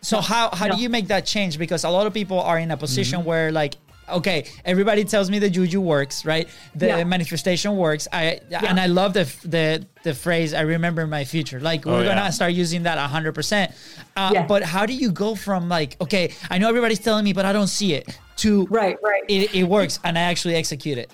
[0.00, 0.74] so how how No.
[0.76, 1.58] do you make that change?
[1.58, 3.28] Because a lot of people are in a position Mm-hmm.
[3.28, 3.74] where like,
[4.10, 6.48] okay, everybody tells me the juju works, right?
[6.74, 7.04] The Yeah.
[7.04, 8.08] manifestation works.
[8.12, 10.54] I and I love the the the phrase.
[10.54, 11.60] I remember my future.
[11.60, 12.14] Like we're Oh, yeah.
[12.14, 13.72] gonna start using that hundred percent.
[14.16, 14.46] Uh, Yeah.
[14.46, 17.52] But how do you go from like, okay, I know everybody's telling me, but I
[17.52, 19.22] don't see it, to Right, right.
[19.28, 21.10] it, it works and I actually execute it.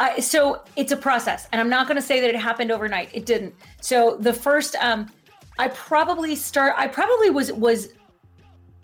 [0.00, 3.10] I, so it's a process, and I'm not going to say that it happened overnight.
[3.12, 3.54] It didn't.
[3.80, 5.08] So the first, um,
[5.56, 6.74] I probably start.
[6.76, 7.90] I probably was was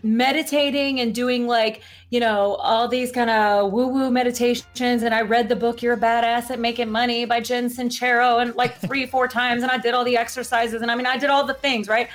[0.02, 5.02] meditating and doing like you know all these kind of woo woo meditations.
[5.02, 8.54] And I read the book "You're a Badass at Making Money" by Jen Sincero, and
[8.56, 9.62] like three four times.
[9.62, 12.08] And I did all the exercises, and I mean I did all the things right.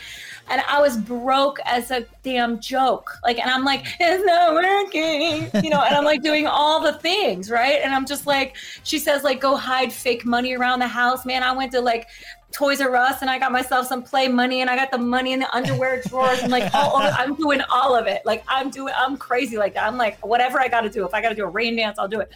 [0.47, 3.17] And I was broke as a damn joke.
[3.23, 6.93] Like, and I'm like, it's not working, you know, and I'm like doing all the
[6.93, 7.79] things, right?
[7.83, 11.25] And I'm just like, she says, like, go hide fake money around the house.
[11.25, 12.07] Man, I went to like
[12.55, 15.33] Toys R Us and I got myself some play money and I got the money
[15.33, 18.21] in the underwear drawers and like all over, I'm doing all of it.
[18.25, 19.85] Like I'm doing, I'm crazy like that.
[19.85, 21.05] I'm like, whatever I got to do.
[21.05, 22.31] If I got to do a rain dance, I'll do it.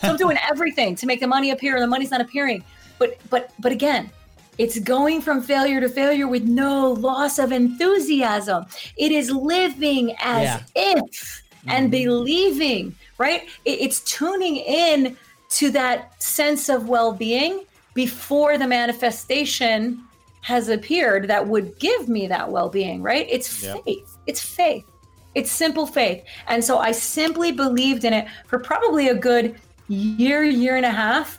[0.00, 2.62] So I'm doing everything to make the money appear and the money's not appearing.
[3.00, 4.10] But, but, but again,
[4.58, 8.66] it's going from failure to failure with no loss of enthusiasm.
[8.96, 10.60] It is living as Yeah.
[10.76, 12.04] if and mm-hmm.
[12.04, 13.48] believing, right?
[13.64, 15.16] It- it's tuning in
[15.50, 20.02] to that sense of well being before the manifestation
[20.42, 23.26] has appeared that would give me that well being, right?
[23.30, 23.84] It's Yep.
[23.84, 24.18] faith.
[24.26, 24.84] It's faith.
[25.34, 26.22] It's simple faith.
[26.48, 29.56] And so I simply believed in it for probably a good
[29.88, 31.38] year, year and a half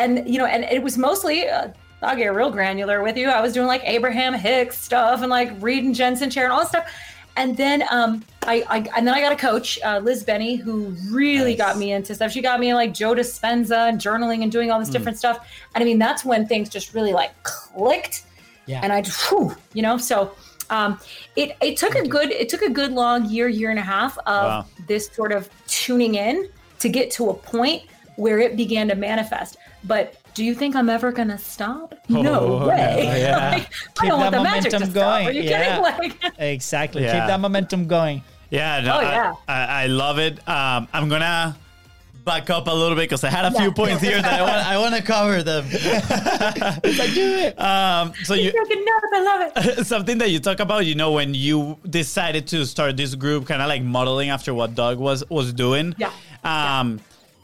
[0.00, 1.48] and you know, and it was mostly.
[1.48, 1.68] Uh,
[2.02, 3.28] I'll get real granular with you.
[3.28, 6.68] I was doing like Abraham Hicks stuff and like reading Jen Sincero and all that
[6.68, 6.94] stuff.
[7.40, 10.94] And then um, I, I and then I got a coach, uh, Liz Benny, who
[11.10, 11.58] really Nice.
[11.58, 12.32] got me into stuff.
[12.32, 15.48] She got me in like Joe Dispenza and journaling and doing all this different stuff.
[15.74, 18.24] And I mean, that's when things just really like clicked.
[18.66, 18.80] Yeah.
[18.82, 20.32] And I, just, whew, you know, so
[20.68, 21.00] um,
[21.34, 24.18] it it took a good it took a good long year, year and a half
[24.18, 24.66] of Wow.
[24.86, 26.46] this sort of tuning in
[26.80, 27.84] to get to a point
[28.16, 29.56] where it began to manifest.
[29.84, 31.94] But do you think I'm ever gonna stop?
[32.08, 32.76] No Oh, way.
[33.08, 33.50] no, yeah.
[33.56, 35.20] Like, I don't want that the magic to momentum stop.
[35.20, 35.36] Are going.
[35.36, 35.90] you Yeah.
[35.98, 36.10] kidding?
[36.22, 37.02] Like, Exactly.
[37.02, 37.12] Yeah.
[37.20, 38.22] Keep that momentum going.
[38.50, 39.32] Yeah, no, Oh, I- yeah.
[39.48, 40.46] I, I, love it.
[40.48, 41.56] Um, I'm gonna
[42.24, 44.66] back up a little bit because I had a few points here that I want,
[44.66, 45.64] I want to cover them.
[47.00, 47.60] Like, do it.
[47.60, 49.06] Um, so you, freaking nuts.
[49.12, 49.86] I love it.
[49.86, 53.62] something that you talk about, you know, when you decided to start this group, kind
[53.62, 55.94] of like modeling after what Doug was was doing.
[55.98, 56.10] Yeah.
[56.44, 57.00] Um,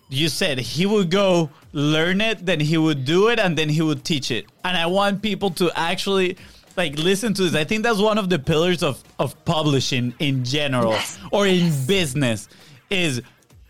[0.09, 3.83] you said he would go learn it, then he would do it, and then he
[3.83, 4.47] would teach it.
[4.65, 6.37] And I want people to actually
[6.77, 7.55] like listen to this.
[7.55, 11.19] I think that's one of the pillars of of publishing in general Yes.
[11.33, 12.49] or in business
[12.91, 13.21] is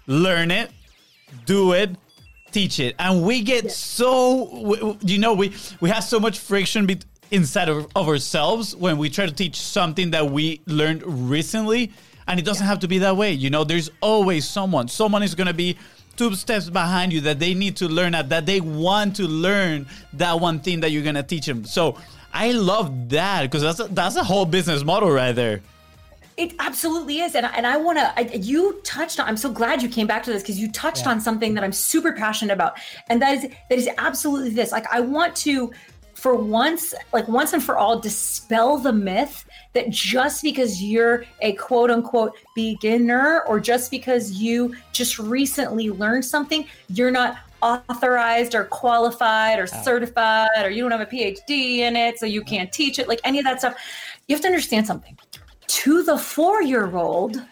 [0.06, 0.70] learn it,
[1.46, 1.90] do it,
[2.52, 2.94] teach it.
[2.98, 6.98] And we get so w- w- you know we we have so much friction be-
[7.30, 11.92] inside of, of ourselves when we try to teach something that we learned recently
[12.28, 13.32] and it doesn't have to be that way.
[13.32, 14.88] You know, there's always someone.
[14.88, 15.76] Someone is going to be
[16.16, 19.86] two steps behind you that they need to learn at that they want to learn
[20.14, 21.64] that one thing that you're going to teach them.
[21.64, 21.98] So
[22.32, 25.60] I love that because that's a, that's a whole business model right there.
[26.36, 28.36] It absolutely is, and I- and I want to.
[28.38, 29.26] You touched on.
[29.26, 31.72] I'm so glad you came back to this because you touched on something that I'm
[31.72, 34.70] super passionate about, and that is that is absolutely this.
[34.70, 35.72] Like I want to
[36.12, 39.45] for once, like once and for all, dispel the myth
[39.76, 46.24] that just because you're a quote unquote beginner or just because you just recently learned
[46.24, 49.82] something, you're not authorized or qualified or ah.
[49.82, 52.48] certified or you don't have a PhD in it, so you ah.
[52.48, 53.76] can't teach it, like any of that stuff.
[54.26, 55.16] You have to understand something.
[55.68, 57.42] To the four year old,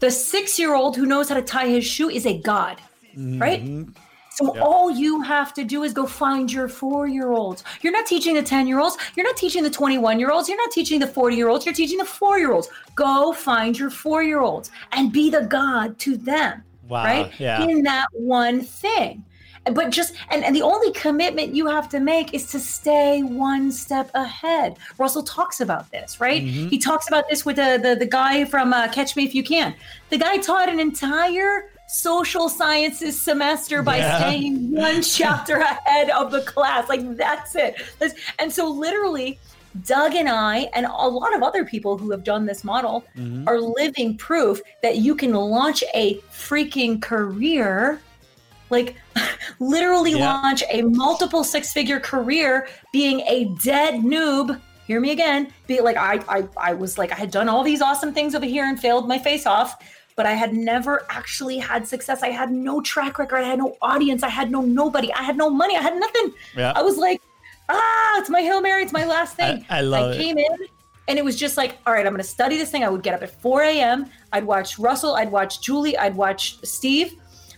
[0.00, 2.80] the six year old who knows how to tie his shoe is a god,
[3.16, 3.64] right?
[3.64, 3.90] Mm-hmm.
[4.34, 7.62] So all you have to do is go find your four year olds.
[7.82, 8.96] You're not teaching the 10 year olds.
[9.16, 10.48] You're not teaching the 21 year olds.
[10.48, 11.64] You're not teaching the 40 year olds.
[11.64, 12.68] You're teaching the four year olds.
[12.94, 16.64] Go find your four year olds and be the God to them.
[16.88, 17.32] Wow, Right?
[17.40, 17.62] yeah.
[17.62, 19.24] In that one thing.
[19.72, 23.72] But just, and, and the only commitment you have to make is to stay one
[23.72, 24.76] step ahead.
[24.98, 26.42] Russell talks about this, right?
[26.42, 26.68] Mm-hmm.
[26.68, 29.42] He talks about this with the, the, the guy from uh, Catch Me If You
[29.42, 29.74] Can.
[30.10, 34.18] The guy taught an entire social sciences semester by Yeah.
[34.18, 36.88] staying one chapter ahead of the class.
[36.88, 37.76] Like that's it.
[37.98, 39.38] That's- and so literally,
[39.86, 43.48] Doug and I, and a lot of other people who have done this model, Mm-hmm.
[43.48, 48.00] are living proof that you can launch a freaking career.
[48.70, 48.96] Like,
[49.58, 50.32] literally Yeah.
[50.40, 54.60] launch a multiple six figure career being a dead noob.
[54.86, 55.48] Hear me again.
[55.66, 58.46] Be like, I, I, I was like, I had done all these awesome things over
[58.46, 59.76] here and failed my face off,
[60.16, 62.22] but I had never actually had success.
[62.22, 63.38] I had no track record.
[63.38, 64.22] I had no audience.
[64.22, 65.12] I had no nobody.
[65.12, 65.76] I had no money.
[65.76, 66.32] I had nothing.
[66.56, 66.72] Yeah.
[66.74, 67.20] I was like,
[67.68, 68.82] ah, it's my Hail Mary.
[68.82, 69.64] It's my last thing.
[69.68, 70.18] I- I love it.
[70.18, 70.46] came in
[71.08, 72.84] and it was just like, all right, I'm going to study this thing.
[72.84, 74.06] I would get up at 4 a.m.
[74.32, 75.16] I'd watch Russell.
[75.16, 75.96] I'd watch Julie.
[75.98, 77.16] I'd watch Steve.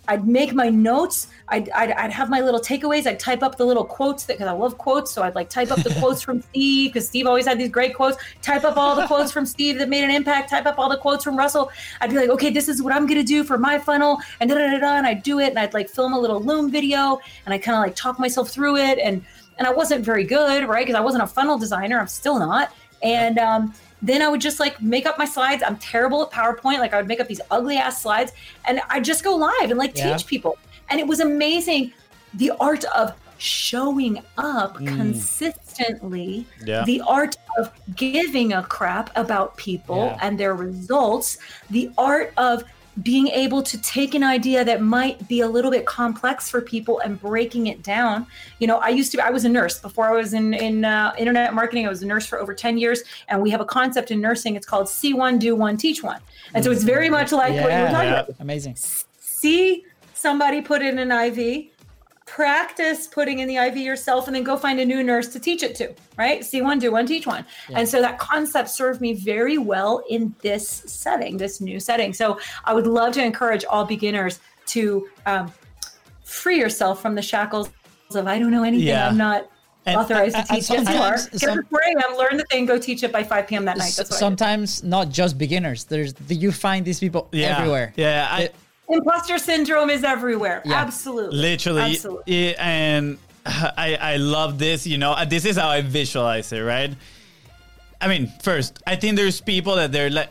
[0.08, 1.28] I'd make my notes.
[1.48, 3.06] I'd, I'd, I'd have my little takeaways.
[3.06, 5.10] I'd type up the little quotes that because I love quotes.
[5.10, 7.94] So I'd like type up the quotes from Steve because Steve always had these great
[7.94, 8.16] quotes.
[8.42, 10.50] Type up all the quotes from Steve that made an impact.
[10.50, 11.70] Type up all the quotes from Russell.
[12.00, 14.56] I'd be like, okay, this is what I'm gonna do for my funnel, and da
[14.56, 14.96] da da da.
[14.96, 17.76] And I'd do it, and I'd like film a little Loom video, and I kind
[17.76, 19.24] of like talk myself through it, and
[19.58, 20.86] and I wasn't very good, right?
[20.86, 21.98] Because I wasn't a funnel designer.
[21.98, 25.62] I'm still not, and um, then I would just like make up my slides.
[25.66, 26.78] I'm terrible at PowerPoint.
[26.78, 28.32] Like I would make up these ugly ass slides
[28.66, 30.16] and I'd just go live and like Yeah.
[30.16, 30.58] teach people.
[30.90, 31.92] And it was amazing
[32.34, 34.86] the art of showing up mm.
[34.86, 36.84] consistently, Yeah.
[36.84, 40.18] the art of giving a crap about people Yeah.
[40.22, 41.38] and their results,
[41.70, 42.64] the art of
[43.02, 46.98] being able to take an idea that might be a little bit complex for people
[47.00, 48.26] and breaking it down.
[48.58, 51.14] You know, I used to, I was a nurse before I was in, in uh,
[51.18, 51.86] internet marketing.
[51.86, 53.02] I was a nurse for over 10 years.
[53.28, 54.56] And we have a concept in nursing.
[54.56, 56.20] It's called see one, do one, teach one.
[56.54, 57.90] And so it's very much like what you were Yeah.
[57.90, 58.20] talking Yeah.
[58.20, 58.76] about Amazing.
[59.20, 61.66] see somebody put in an IV,
[62.26, 65.62] practice putting in the IV yourself, and then go find a new nurse to teach
[65.62, 66.44] it to, right?
[66.44, 67.44] See one, do one, teach one.
[67.72, 72.12] And so that concept served me very well in this setting, this new setting.
[72.12, 75.52] So I would love to encourage all beginners to um,
[76.24, 77.70] free yourself from the shackles
[78.14, 78.88] of I don't know anything.
[78.88, 79.08] Yeah.
[79.08, 79.48] I'm not
[79.86, 80.70] And- authorized and- to and teach.
[80.70, 81.16] Yes, you are.
[81.16, 83.64] Get some- up at 4 a.m., learn the thing, go teach it by 5 p.m.
[83.66, 83.94] that night.
[83.96, 84.18] That's what I do.
[84.18, 85.84] Sometimes not just beginners.
[85.84, 87.56] There's you find these people Yeah.
[87.58, 87.92] everywhere.
[87.96, 88.28] Yeah.
[88.30, 88.54] I, It-
[88.88, 90.62] Imposter syndrome is everywhere.
[90.64, 90.74] Yeah.
[90.74, 91.36] Absolutely.
[91.38, 92.48] literally Absolutely.
[92.48, 96.60] yeah, and I, I love this you know uh, this is how i visualize it
[96.60, 96.92] right
[98.00, 100.30] i mean first i think there's people that they're like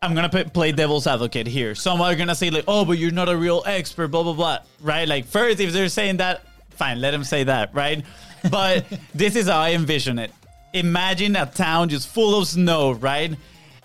[0.00, 3.28] i'm gonna play devil's advocate here some are gonna say like oh but you're not
[3.28, 7.10] a real expert blah blah blah right like first if they're saying that fine let
[7.10, 8.04] them say that right
[8.50, 10.30] but this is how i envision it
[10.72, 13.36] imagine a town just full of snow right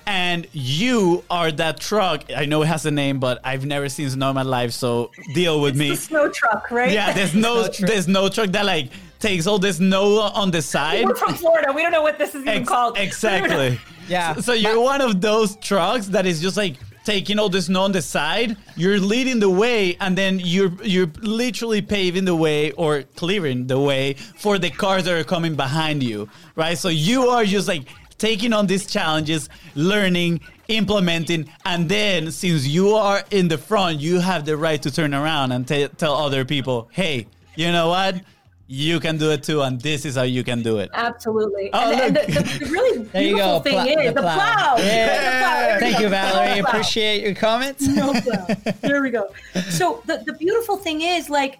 [0.07, 4.09] and you are that truck i know it has a name but i've never seen
[4.09, 6.91] snow in my life so deal with me the snow truck, right?
[6.91, 8.89] yeah, there's no Snow there's no truck that like
[9.19, 11.03] takes all this snow on the side.
[11.05, 11.73] We're from Florida.
[11.73, 12.97] We don't know what this is even Ex- called.
[12.97, 13.79] exactly.
[14.07, 14.35] Yeah.
[14.35, 17.81] So, so you're one of those trucks that is just like taking all the snow
[17.81, 18.55] on the side.
[18.77, 23.79] You're leading the way, and then you're you're literally paving the way or clearing the
[23.79, 26.77] way for the cars that are coming behind you, right?
[26.77, 27.83] So you are just like
[28.17, 34.19] taking on these challenges, learning, implementing, and then since you are in the front, you
[34.19, 38.21] have the right to turn around and t- tell other people, "Hey, you know what?
[38.69, 41.69] You can do it too, and this is how you can do it." Absolutely.
[41.73, 42.25] Oh, and, and look.
[42.27, 44.35] the, the, the really There you beautiful go, thing plow- is the the plow.
[44.35, 44.75] plow.
[44.77, 45.15] Yeah.
[45.15, 45.79] The plow.
[45.79, 46.55] Thank you, Valerie.
[46.57, 46.69] No plow.
[46.71, 47.87] Appreciate your comments.
[47.87, 48.47] No plow.
[48.81, 49.29] There we go.
[49.69, 51.59] So the, the beautiful thing is like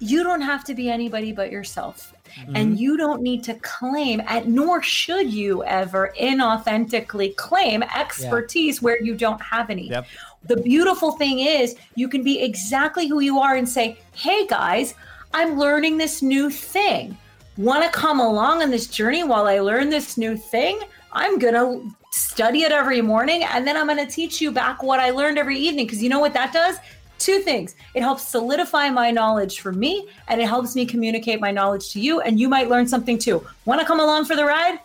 [0.00, 2.12] you don't have to be anybody but yourself.
[2.36, 2.56] Mm-hmm.
[2.56, 9.02] And you don't need to claim, and nor should you ever inauthentically claim expertise where
[9.02, 9.88] you don't have any.
[9.88, 10.06] Yep.
[10.44, 14.94] The beautiful thing is you can be exactly who you are and say, hey guys,
[15.34, 17.16] I'm learning this new thing.
[17.56, 20.80] Want to come along on this journey while I learn this new thing?
[21.12, 24.82] I'm going to study it every morning and then I'm going to teach you back
[24.82, 25.86] what I learned every evening.
[25.86, 26.76] Because you know what that does?
[27.18, 27.74] Two things.
[27.94, 32.00] It helps solidify my knowledge for me, and it helps me communicate my knowledge to
[32.00, 33.44] you, and you might learn something too.
[33.64, 34.78] Want to come along for the ride?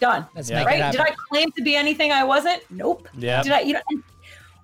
[0.00, 0.26] Done.
[0.34, 0.58] Let's Yeah.
[0.60, 0.80] make right?
[0.80, 0.92] happen.
[1.04, 2.62] Did I claim to be anything I wasn't?
[2.70, 3.08] Nope.
[3.16, 3.42] Yeah.
[3.42, 3.60] Did I?
[3.60, 3.80] You know.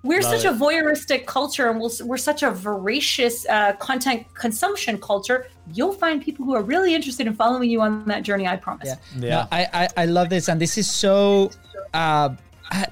[0.03, 0.49] We're Love such it.
[0.49, 5.49] a voyeuristic culture, and we'll, we're such a voracious uh, content consumption culture.
[5.75, 8.47] You'll find people who are really interested in following you on that journey.
[8.47, 8.87] I promise.
[8.89, 8.97] Yeah.
[9.19, 9.29] Yeah.
[9.31, 11.51] No, I, I I love this, and this is so.
[11.93, 12.39] Uh, it-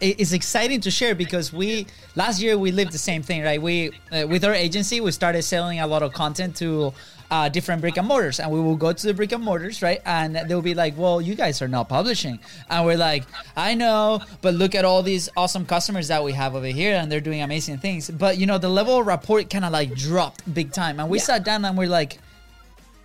[0.01, 3.61] it's exciting to share because we last year we lived the same thing, right?
[3.61, 6.93] We uh, with our agency we started selling a lot of content to
[7.31, 10.01] uh, different brick and mortars, and we will go to the brick and mortars, right?
[10.05, 12.39] And they'll be like, "Well, you guys are not publishing,"
[12.70, 13.25] and we're like,
[13.57, 17.11] "I know, but look at all these awesome customers that we have over here, and
[17.11, 20.53] they're doing amazing things." But you know, the level of rapport kind of like dropped
[20.53, 22.18] big time, and we sat down and we're like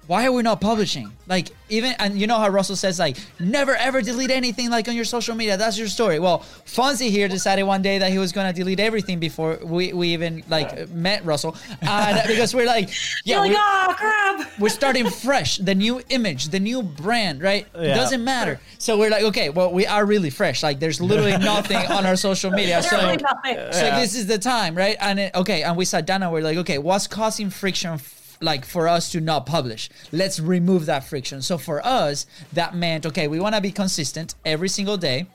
[0.09, 1.11] why are we not publishing?
[1.27, 4.95] Like even and you know how Russell says like never ever delete anything like on
[4.95, 5.55] your social media.
[5.55, 6.17] That's your story.
[6.17, 10.07] Well, Fonzie here decided one day that he was gonna delete everything before we, we
[10.07, 12.89] even like met Russell, and because we're like
[13.23, 14.59] yeah like, we're, ah, crap.
[14.59, 17.67] we're starting fresh, the new image, the new brand, right?
[17.75, 17.93] Yeah.
[17.93, 18.59] Doesn't matter.
[18.79, 20.63] So we're like okay, well we are really fresh.
[20.63, 22.81] Like there's literally nothing on our social media.
[22.81, 23.57] So Really nothing.
[23.73, 24.97] so this is the time, right?
[24.99, 27.99] And it, okay, and we sat down and we're like, okay, what's causing friction?
[28.41, 31.41] Like for us to not publish, let's remove that friction.
[31.41, 35.27] So for us, that meant okay, we want to be consistent every single day.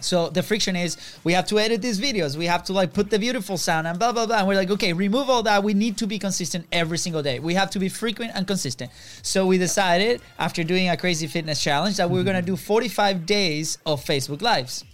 [0.00, 3.08] So the friction is we have to edit these videos, we have to like put
[3.08, 4.38] the beautiful sound and blah blah blah.
[4.38, 5.62] And we're like, okay, remove all that.
[5.62, 7.38] We need to be consistent every single day.
[7.38, 8.90] We have to be frequent and consistent.
[9.22, 13.26] So we decided after doing a crazy fitness challenge that we we're gonna do 45
[13.26, 14.84] days of Facebook Lives.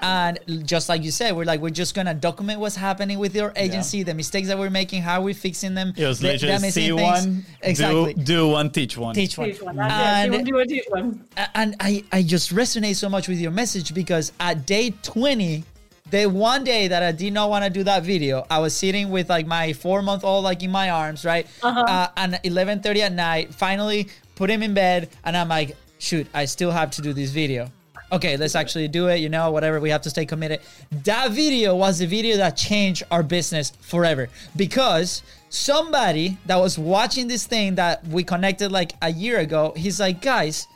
[0.00, 3.52] And just like you said, we're like, we're just gonna document what's happening with your
[3.56, 5.92] agency, the mistakes that we're making, how we're fixing them.
[5.96, 7.00] It was the- the see things.
[7.00, 8.14] one, exactly.
[8.14, 9.14] do, do one, teach one.
[9.14, 9.48] Teach one.
[9.50, 9.76] Teach one.
[9.76, 9.94] That's.
[10.34, 11.24] And- Do one, one, teach one.
[11.54, 15.64] and I, I just resonate so much with your message because at day 20
[16.10, 19.10] the one day that i did not want to do that video i was sitting
[19.10, 21.80] with like my four month old like in my arms right Uh-huh.
[21.80, 26.44] uh, and 11.30 at night finally put him in bed and i'm like shoot i
[26.44, 27.72] still have to do this video
[28.12, 30.60] okay let's actually do it you know whatever we have to stay committed
[31.04, 37.28] that video was the video that changed our business forever because somebody that was watching
[37.28, 40.68] this thing that we connected like a year ago he's like guys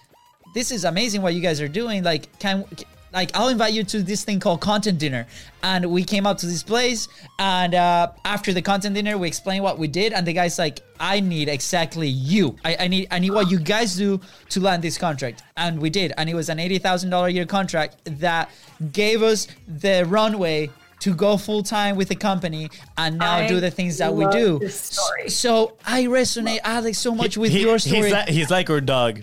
[0.52, 2.02] this is amazing what you guys are doing.
[2.02, 2.64] Like, can
[3.12, 5.26] like I'll invite you to this thing called content dinner,
[5.62, 7.08] and we came up to this place,
[7.38, 10.80] and uh, after the content dinner, we explained what we did, and the guy's like,
[10.98, 12.56] I need exactly you.
[12.64, 15.90] I, I need I need what you guys do to land this contract, and we
[15.90, 18.50] did, and it was an eighty thousand dollar a year contract that
[18.92, 20.70] gave us the runway.
[21.04, 24.26] To go full time with the company and now I do the things that we
[24.26, 24.58] do.
[24.58, 25.30] this story.
[25.30, 28.02] So I resonate, Alex, so much with He- your story.
[28.02, 29.22] He's like, he's like our dog.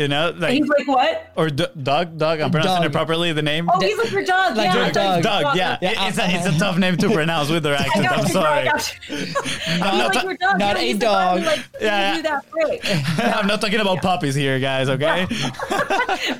[0.00, 1.30] You know, like He's like, what?
[1.36, 2.40] or d- dog, dog.
[2.40, 2.86] I'm pronouncing Dog.
[2.86, 3.34] it properly.
[3.34, 3.68] The name.
[3.70, 4.56] Oh, he's like your dog.
[4.56, 5.56] Like yeah, your I thought he dog.
[5.56, 5.76] yeah.
[5.82, 8.10] Yeah, It's, a, it's a tough name to pronounce with their accent.
[8.10, 8.64] I'm he's sorry.
[8.64, 9.34] Like, he's
[9.80, 10.58] like your dog.
[10.58, 11.42] not a dog.
[11.42, 12.78] Like, Yeah, yeah, you.
[13.18, 14.88] I'm not talking about puppies here, guys.
[14.88, 15.26] Okay.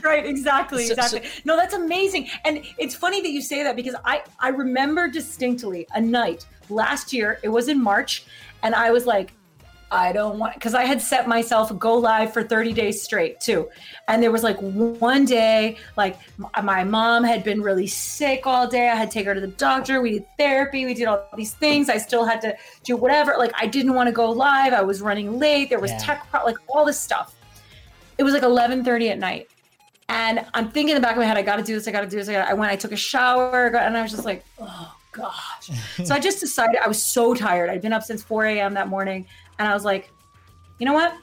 [0.02, 3.76] right exactly So- so- exactly no that's amazing and it's funny that you say that
[3.76, 8.24] because i i remember distinctly a night last year it was in march
[8.62, 9.32] and i was like
[9.93, 13.41] i don't want because i had set myself a go live for 30 days straight
[13.41, 13.68] too.
[14.09, 16.18] And there was like one day like
[16.62, 18.88] my mom had been really sick all day.
[18.88, 20.01] I had to take her to the doctor.
[20.01, 20.84] We did therapy.
[20.84, 21.88] We did all these things.
[21.88, 23.34] I still had to do whatever.
[23.38, 24.72] Like i didn't want to go live.
[24.72, 25.70] I was running late.
[25.70, 25.99] There was Yeah.
[25.99, 27.34] tech pro- like all this stuff.
[28.18, 29.49] It was like 11:30 at night,
[30.09, 31.93] and I'm thinking in the back of my head, I got to do this, I
[31.93, 32.28] got to do this.
[32.28, 35.70] I, gotta, I went, I took a shower, and I was just like, oh gosh.
[36.05, 37.70] so I just decided I was so tired.
[37.70, 38.74] I'd been up since 4 a.m.
[38.74, 39.26] that morning,
[39.61, 40.11] and I was like,
[40.78, 41.14] you know what?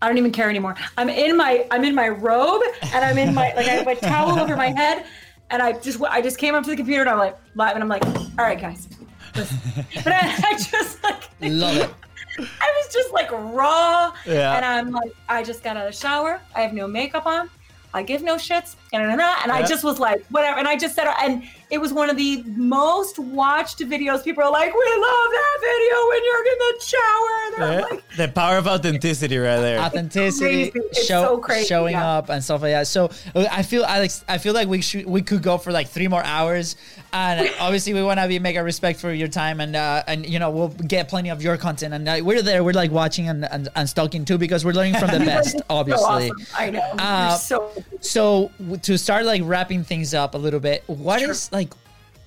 [0.00, 0.76] I don't even care anymore.
[0.96, 2.62] I'm in my I'm in my robe,
[2.94, 5.04] and I'm in my like I have a towel over my head,
[5.50, 7.82] and I just I just came up to the computer, and I'm like live, and
[7.82, 8.88] I'm like, all right, guys.
[9.34, 11.90] But I, I just like Love it.
[12.38, 14.12] I was just like raw.
[14.26, 14.56] Yeah.
[14.56, 16.40] And I'm like, I just got out of the shower.
[16.54, 17.50] I have no makeup on.
[17.92, 18.76] I give no shits.
[18.92, 19.66] And, and I Yeah.
[19.66, 20.58] just was like, whatever.
[20.58, 24.24] And I just said, and it was one of the most watched videos.
[24.24, 27.36] People are like, we love that video when you're in the shower.
[27.46, 27.80] And I'm Yeah.
[27.96, 29.78] like, The power of authenticity right there.
[29.78, 30.86] authenticity, crazy.
[30.90, 32.16] It's show, so crazy, showing yeah.
[32.18, 32.88] up and stuff like that.
[32.88, 35.88] So uh, I feel Alex, I feel like we should we could go for like
[35.88, 36.74] three more hours,
[37.12, 40.40] and obviously we want to be mega respect for your time and uh, and you
[40.40, 43.44] know we'll get plenty of your content and uh, we're there we're like watching and,
[43.44, 46.30] and and stalking too because we're learning from the best so obviously.
[46.32, 46.46] awesome.
[46.58, 46.80] I know.
[46.98, 47.70] Uh, so
[48.00, 51.58] So w- to start like wrapping things up a little bit, what is Sure.
[51.58, 51.72] like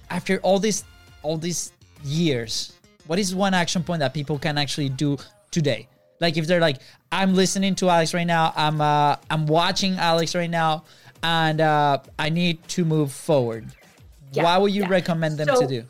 [0.09, 0.83] after all this
[1.21, 1.71] all these
[2.03, 2.73] years,
[3.07, 5.17] what is one action point that people can actually do
[5.51, 5.87] today?
[6.19, 6.77] Like if they're like,
[7.11, 10.83] I'm listening to Alex right now, I'm uh I'm watching Alex right now,
[11.21, 13.67] and uh I need to move forward.
[14.31, 14.89] Yeah, what would you yeah.
[14.89, 15.83] recommend them So- to do?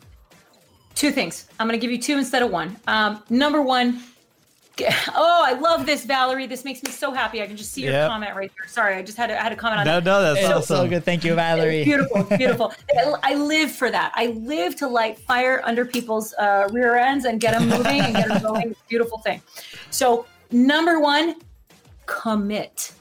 [0.94, 1.46] two things.
[1.58, 2.76] I'm going to give you two instead of one.
[2.86, 4.00] Um, number one,
[5.14, 6.46] oh, I love this, Valerie.
[6.46, 7.40] This makes me so happy.
[7.42, 8.10] I can just see your Yep.
[8.10, 8.68] comment right there.
[8.68, 10.04] Sorry, I just had to, I had a comment on No, that.
[10.04, 10.76] no, no, that's So, awesome.
[10.86, 11.04] so good.
[11.04, 11.84] Thank you, Valerie.
[11.84, 12.72] Beautiful, beautiful.
[12.96, 14.12] I- I live for that.
[14.16, 18.14] I live to light fire under people's uh, rear ends and get them moving and
[18.16, 18.74] get them going.
[18.88, 19.40] Beautiful thing.
[19.90, 21.36] So, number one,
[22.06, 22.92] commit.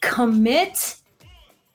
[0.00, 0.96] Commit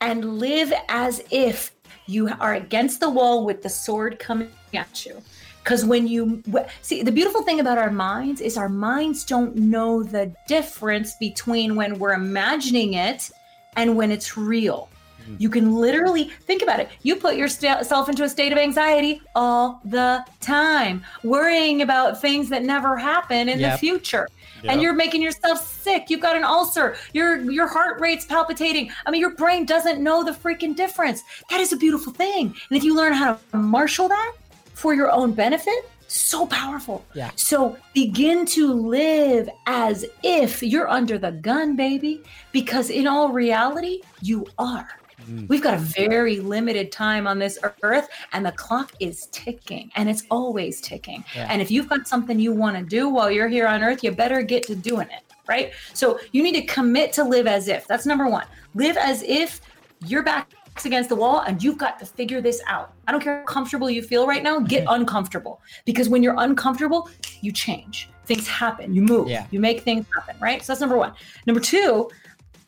[0.00, 1.72] and live as if
[2.06, 5.22] you are against the wall with the sword coming at you.
[5.64, 6.42] Because when you
[6.82, 11.74] see, the beautiful thing about our minds is our minds don't know the difference between
[11.74, 13.30] when we're imagining it
[13.74, 14.90] and when it's real.
[15.24, 15.36] Hmm.
[15.38, 16.90] You can literally think about it.
[17.02, 22.62] You put yourself into a state of anxiety all the time, worrying about things that
[22.62, 24.28] never happen in the future.
[24.62, 24.72] Yep.
[24.72, 26.08] And you're making yourself sick.
[26.08, 26.96] You've got an ulcer.
[27.12, 28.90] Your your heart rate's palpitating.
[29.04, 31.22] I mean, your brain doesn't know the freaking difference.
[31.50, 32.54] That is a beautiful thing.
[32.68, 34.34] And if you learn how to marshal that
[34.74, 37.04] for your own benefit, so powerful.
[37.14, 37.30] Yeah.
[37.36, 42.22] So begin to live as if you're under the gun, baby,
[42.52, 44.88] because in all reality, you are.
[45.28, 45.48] Mm.
[45.48, 50.10] We've got a very limited time on this earth, and the clock is ticking, and
[50.10, 51.24] it's always ticking.
[51.34, 51.48] Yeah.
[51.50, 54.12] And if you've got something you want to do while you're here on earth, you
[54.12, 55.72] better get to doing it, right?
[55.94, 57.86] So you need to commit to live as if.
[57.86, 58.46] That's number one.
[58.74, 59.60] Live as if
[60.06, 60.54] you're back's
[60.84, 62.92] against the wall and you've got to figure this out.
[63.06, 65.60] I don't care how comfortable you feel right now, get uncomfortable.
[65.84, 67.08] Because when you're uncomfortable,
[67.40, 68.10] you change.
[68.26, 69.46] Things happen, you move, Yeah.
[69.50, 70.62] you make things happen, right?
[70.62, 71.12] So that's number one.
[71.46, 72.10] Number two,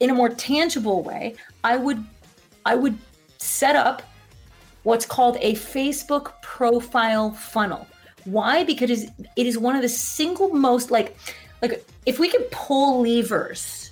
[0.00, 1.34] in a more tangible way,
[1.64, 2.04] I would
[2.64, 2.96] I would
[3.38, 4.02] set up
[4.82, 7.86] what's called a Facebook profile funnel.
[8.24, 8.64] Why?
[8.64, 11.16] Because it is one of the single most like
[11.62, 13.90] like if we could pull levers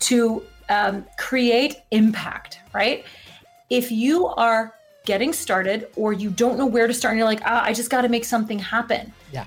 [0.00, 3.04] to um, create impact, right?
[3.70, 7.42] If you are getting started or you don't know where to start and you're like,
[7.44, 9.44] ah, I just got to make something happen Yeah.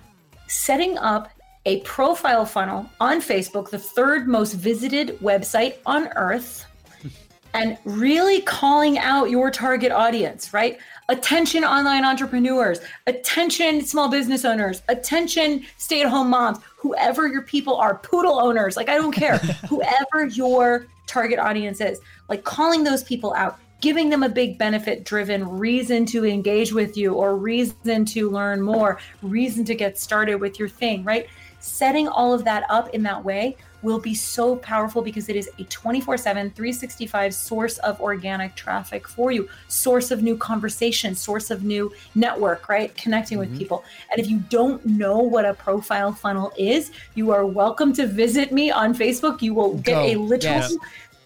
[0.48, 1.30] setting up
[1.66, 6.66] a profile funnel on Facebook, the third most visited website on earth,
[7.54, 10.78] and really calling out your target audience, right?
[11.10, 17.76] Attention, online entrepreneurs, attention, small business owners, attention, stay at home moms, whoever your people
[17.76, 19.38] are, poodle owners, like I don't care,
[19.70, 22.00] whoever your target audience is,
[22.30, 23.60] like calling those people out.
[23.80, 28.62] Giving them a big benefit driven reason to engage with you or reason to learn
[28.62, 31.28] more, reason to get started with your thing, right?
[31.60, 35.50] Setting all of that up in that way will be so powerful because it is
[35.60, 41.52] a 24 7, 365 source of organic traffic for you, source of new conversation, source
[41.52, 42.96] of new network, right?
[42.98, 43.60] Connecting with mm-hmm.
[43.60, 43.84] people.
[44.12, 48.52] And if you don't know what a profile funnel is, you are welcome to visit
[48.52, 49.42] me on Facebook.
[49.42, 50.06] You will get Go.
[50.06, 50.78] a literal Yes.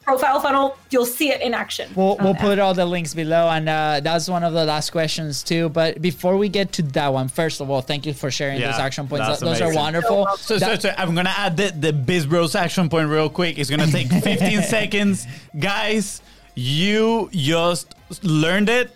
[0.04, 0.78] Profile funnel.
[0.90, 1.90] You'll see it in action.
[1.96, 5.44] We'll, we'll put all the links below, and uh, that's one of the last questions
[5.44, 5.70] too.
[5.70, 8.72] But before we get to that one, first of all, thank you for sharing Yeah,
[8.72, 9.28] those action points.
[9.28, 10.28] that's Those are wonderful.
[10.38, 13.58] So, so, That- so I'm gonna add the, the Biz Bros action point real quick.
[13.60, 15.28] It's gonna take 15 seconds,
[15.58, 16.22] guys.
[16.56, 18.92] You just learned it.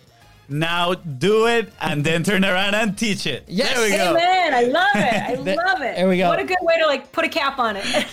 [0.48, 3.44] Now do it, and then turn around and teach it.
[3.48, 3.74] Yes.
[3.74, 4.10] There we go.
[4.12, 4.54] Amen.
[4.54, 5.02] I love it.
[5.02, 5.96] I love it.
[5.96, 6.28] there we go.
[6.28, 7.84] What a good way to like put a cap on it.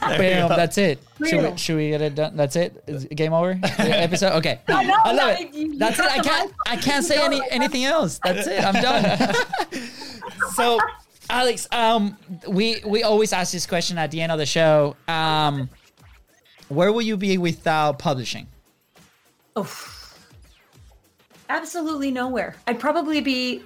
[0.00, 1.00] Bam, that's it.
[1.26, 2.36] Should we, should we get it done?
[2.36, 2.82] That's it.
[2.86, 3.54] Is it game over.
[3.76, 4.32] The episode.
[4.38, 4.60] Okay.
[4.68, 5.54] No, no, I love no, it.
[5.54, 6.04] you- you That's it.
[6.06, 6.52] I can't.
[6.66, 8.20] I can't say any anything else.
[8.22, 8.62] That's it.
[8.64, 9.34] I'm done.
[10.54, 10.78] so,
[11.28, 12.16] Alex, um,
[12.48, 14.94] we we always ask this question at the end of the show.
[15.08, 15.68] Um,
[16.68, 18.46] where will you be without publishing?
[21.50, 22.54] Absolutely nowhere.
[22.68, 23.64] I'd probably be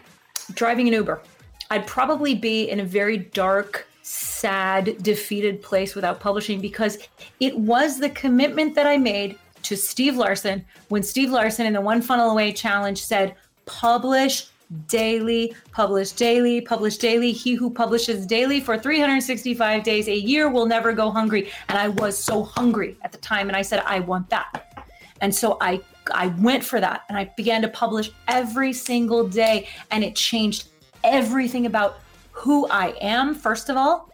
[0.55, 1.21] driving an Uber.
[1.71, 6.97] I'd probably be in a very dark, sad, defeated place without publishing because
[7.41, 11.81] it was the commitment that I made to Steve Larsen when Steve Larsen in the
[11.81, 13.35] One Funnel Away challenge said,
[13.67, 14.47] publish
[14.89, 17.33] daily, publish daily, publish daily.
[17.33, 21.51] He who publishes daily for 365 days a year will never go hungry.
[21.69, 23.49] And I was so hungry at the time.
[23.49, 24.87] And I said, I want that.
[25.21, 25.83] And so I
[26.13, 30.69] I went for that and I began to publish every single day and it changed
[31.03, 31.99] everything about
[32.33, 34.11] who I am first of all.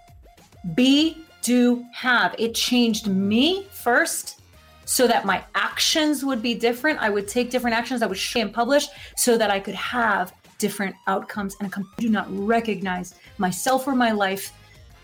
[0.74, 2.34] Be do have.
[2.38, 4.40] It changed me first
[4.84, 6.98] so that my actions would be different.
[7.00, 10.32] I would take different actions I would share and publish so that I could have
[10.58, 14.52] different outcomes and I do not recognize myself or my life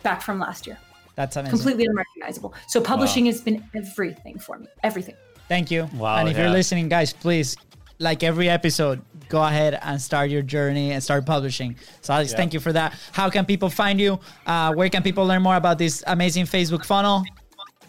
[0.03, 0.79] back from last year.
[1.15, 1.57] That's amazing.
[1.57, 2.53] Completely unrecognizable.
[2.69, 4.67] So publishing has been everything for me.
[4.83, 5.15] Everything.
[5.49, 5.89] Thank you.
[5.95, 7.57] Wow, And if you're listening, guys, please,
[7.99, 11.77] like every episode, go ahead and start your journey and start publishing.
[12.01, 12.37] So, Alex, Yeah.
[12.37, 12.95] thank you for that.
[13.13, 14.19] How can people find you?
[14.47, 17.25] Uh, where can people learn more about this amazing Facebook funnel?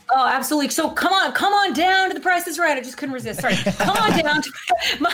[0.10, 0.70] Oh, absolutely.
[0.70, 2.78] So come on, come on down to the Price is Right.
[2.78, 3.42] I just couldn't resist.
[3.42, 3.56] Sorry.
[3.78, 4.52] Come on down to.
[5.02, 5.10] My,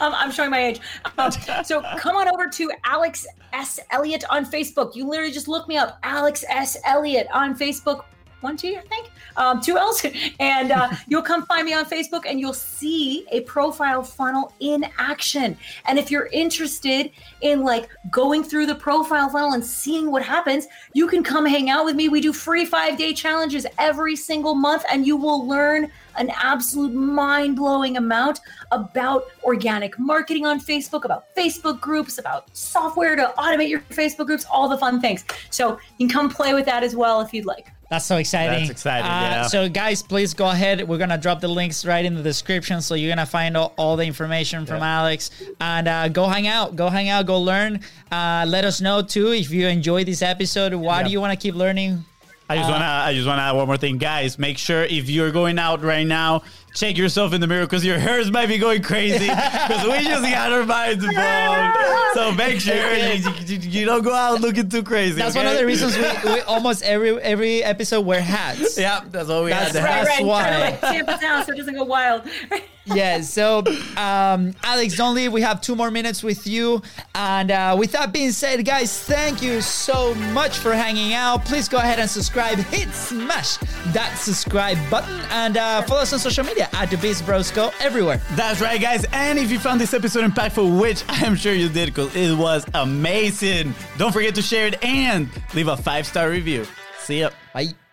[0.00, 0.80] um, I'm showing my age.
[1.18, 1.32] Um,
[1.64, 3.80] so come on over to Alex S.
[3.90, 4.94] Elliott on Facebook.
[4.94, 6.76] You literally just look me up, Alex S.
[6.86, 8.04] Elliott on Facebook
[8.44, 10.04] one T, I think, um, two L's,
[10.40, 14.86] and uh, you'll come find me on Facebook and you'll see a profile funnel in
[14.98, 15.56] action.
[15.86, 20.66] And if you're interested in like going through the profile funnel and seeing what happens,
[20.92, 22.08] you can come hang out with me.
[22.08, 26.92] We do free five day challenges every single month, and you will learn an absolute
[26.92, 28.40] mind blowing amount
[28.70, 34.44] about organic marketing on Facebook, about Facebook groups, about software to automate your Facebook groups,
[34.50, 35.24] all the fun things.
[35.50, 37.73] So you can come play with that as well if you'd like.
[37.90, 38.60] That's so exciting.
[38.60, 39.46] That's exciting, Uh, yeah.
[39.46, 40.88] So, guys, please go ahead.
[40.88, 42.80] We're going to drop the links right in the description.
[42.80, 45.30] So, you're going to find all, all the information from Alex.
[45.60, 46.76] And uh, go hang out.
[46.76, 47.26] Go hang out.
[47.26, 47.80] Go learn.
[48.10, 50.74] Uh, let us know, too, if you enjoyed this episode.
[50.74, 52.04] Why do you want to keep learning?
[52.46, 54.38] I just wanna I just wanna add one more thing, guys.
[54.38, 56.42] Make sure if you're going out right now,
[56.74, 60.22] check yourself in the mirror because your hairs might be going crazy because we just
[60.24, 61.72] got our minds blown.
[62.14, 65.14] So make sure you, you, you don't go out looking too crazy.
[65.14, 65.44] That's okay?
[65.44, 68.76] one of the reasons we, we almost every every episode wear hats.
[68.76, 69.84] Yeah, that's all we That's had.
[69.84, 69.90] right.
[69.92, 70.06] have.
[70.06, 70.50] That's Trying why.
[70.50, 72.22] to like tamp it down so it doesn't go wild.
[72.84, 73.20] yeah.
[73.20, 73.64] So,
[73.96, 75.32] um, Alex, don't leave.
[75.32, 76.82] We have two more minutes with you.
[77.14, 81.44] And uh, with that being said, guys, thank you so much for hanging out.
[81.44, 82.58] Please go ahead and subscribe.
[82.58, 83.56] Hit smash
[83.92, 87.70] that subscribe button and uh, follow us on social media at the Biz Bros Go
[87.80, 88.20] everywhere.
[88.32, 89.04] That's right, guys.
[89.12, 92.36] And if you found this episode impactful, which I am sure you did because it
[92.36, 96.66] was amazing, don't forget to share it and leave a five star review.
[96.98, 97.30] See ya.
[97.52, 97.83] Bye.